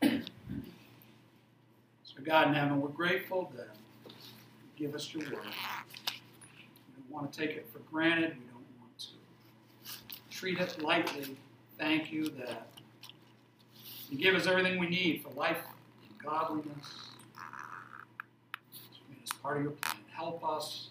together. 0.00 0.24
So, 2.04 2.22
God 2.22 2.48
in 2.48 2.54
heaven, 2.54 2.80
we're 2.80 2.88
grateful 2.90 3.50
that 3.56 3.74
give 4.76 4.94
us 4.94 5.12
your 5.12 5.22
word. 5.24 5.32
We 5.32 7.02
don't 7.02 7.10
want 7.10 7.32
to 7.32 7.38
take 7.38 7.56
it 7.56 7.66
for 7.72 7.78
granted. 7.90 8.30
We 8.30 8.44
don't 8.46 8.64
want 8.80 8.98
to 8.98 10.36
treat 10.36 10.58
it 10.58 10.82
lightly. 10.82 11.36
Thank 11.78 12.12
you 12.12 12.28
that 12.30 12.68
you 14.10 14.18
give 14.18 14.34
us 14.34 14.46
everything 14.46 14.78
we 14.78 14.88
need 14.88 15.22
for 15.22 15.30
life 15.30 15.58
and 16.08 16.18
godliness. 16.22 16.86
It's 19.22 19.32
part 19.32 19.56
of 19.58 19.62
your 19.62 19.72
plan. 19.72 19.96
Help 20.12 20.46
us 20.46 20.90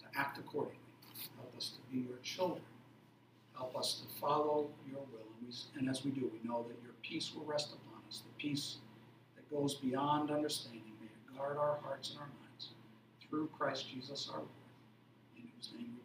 to 0.00 0.18
act 0.18 0.38
accordingly. 0.38 0.78
Help 1.36 1.54
us 1.56 1.70
to 1.70 1.94
be 1.94 2.06
your 2.08 2.18
children. 2.22 2.62
Help 3.56 3.76
us 3.76 4.00
to 4.00 4.20
follow 4.20 4.68
your 4.88 5.00
will. 5.00 5.28
And, 5.78 5.88
as 5.88 6.04
we 6.04 6.10
do, 6.10 6.30
we 6.30 6.46
know 6.46 6.64
that 6.68 6.76
your 6.82 6.92
peace 7.02 7.32
will 7.34 7.44
rest 7.44 7.68
upon 7.68 8.02
us, 8.06 8.20
the 8.20 8.34
peace 8.36 8.76
that 9.34 9.48
goes 9.50 9.76
beyond 9.76 10.30
understanding. 10.30 10.82
May 11.00 11.06
it 11.06 11.36
guard 11.36 11.56
our 11.56 11.78
hearts 11.82 12.10
and 12.10 12.18
our 12.18 12.26
minds 12.26 12.47
through 13.30 13.48
Christ 13.58 13.88
Jesus 13.92 14.30
our 14.32 14.38
Lord, 14.38 14.48
in 15.36 15.44
whose 15.56 15.70
name 15.76 15.97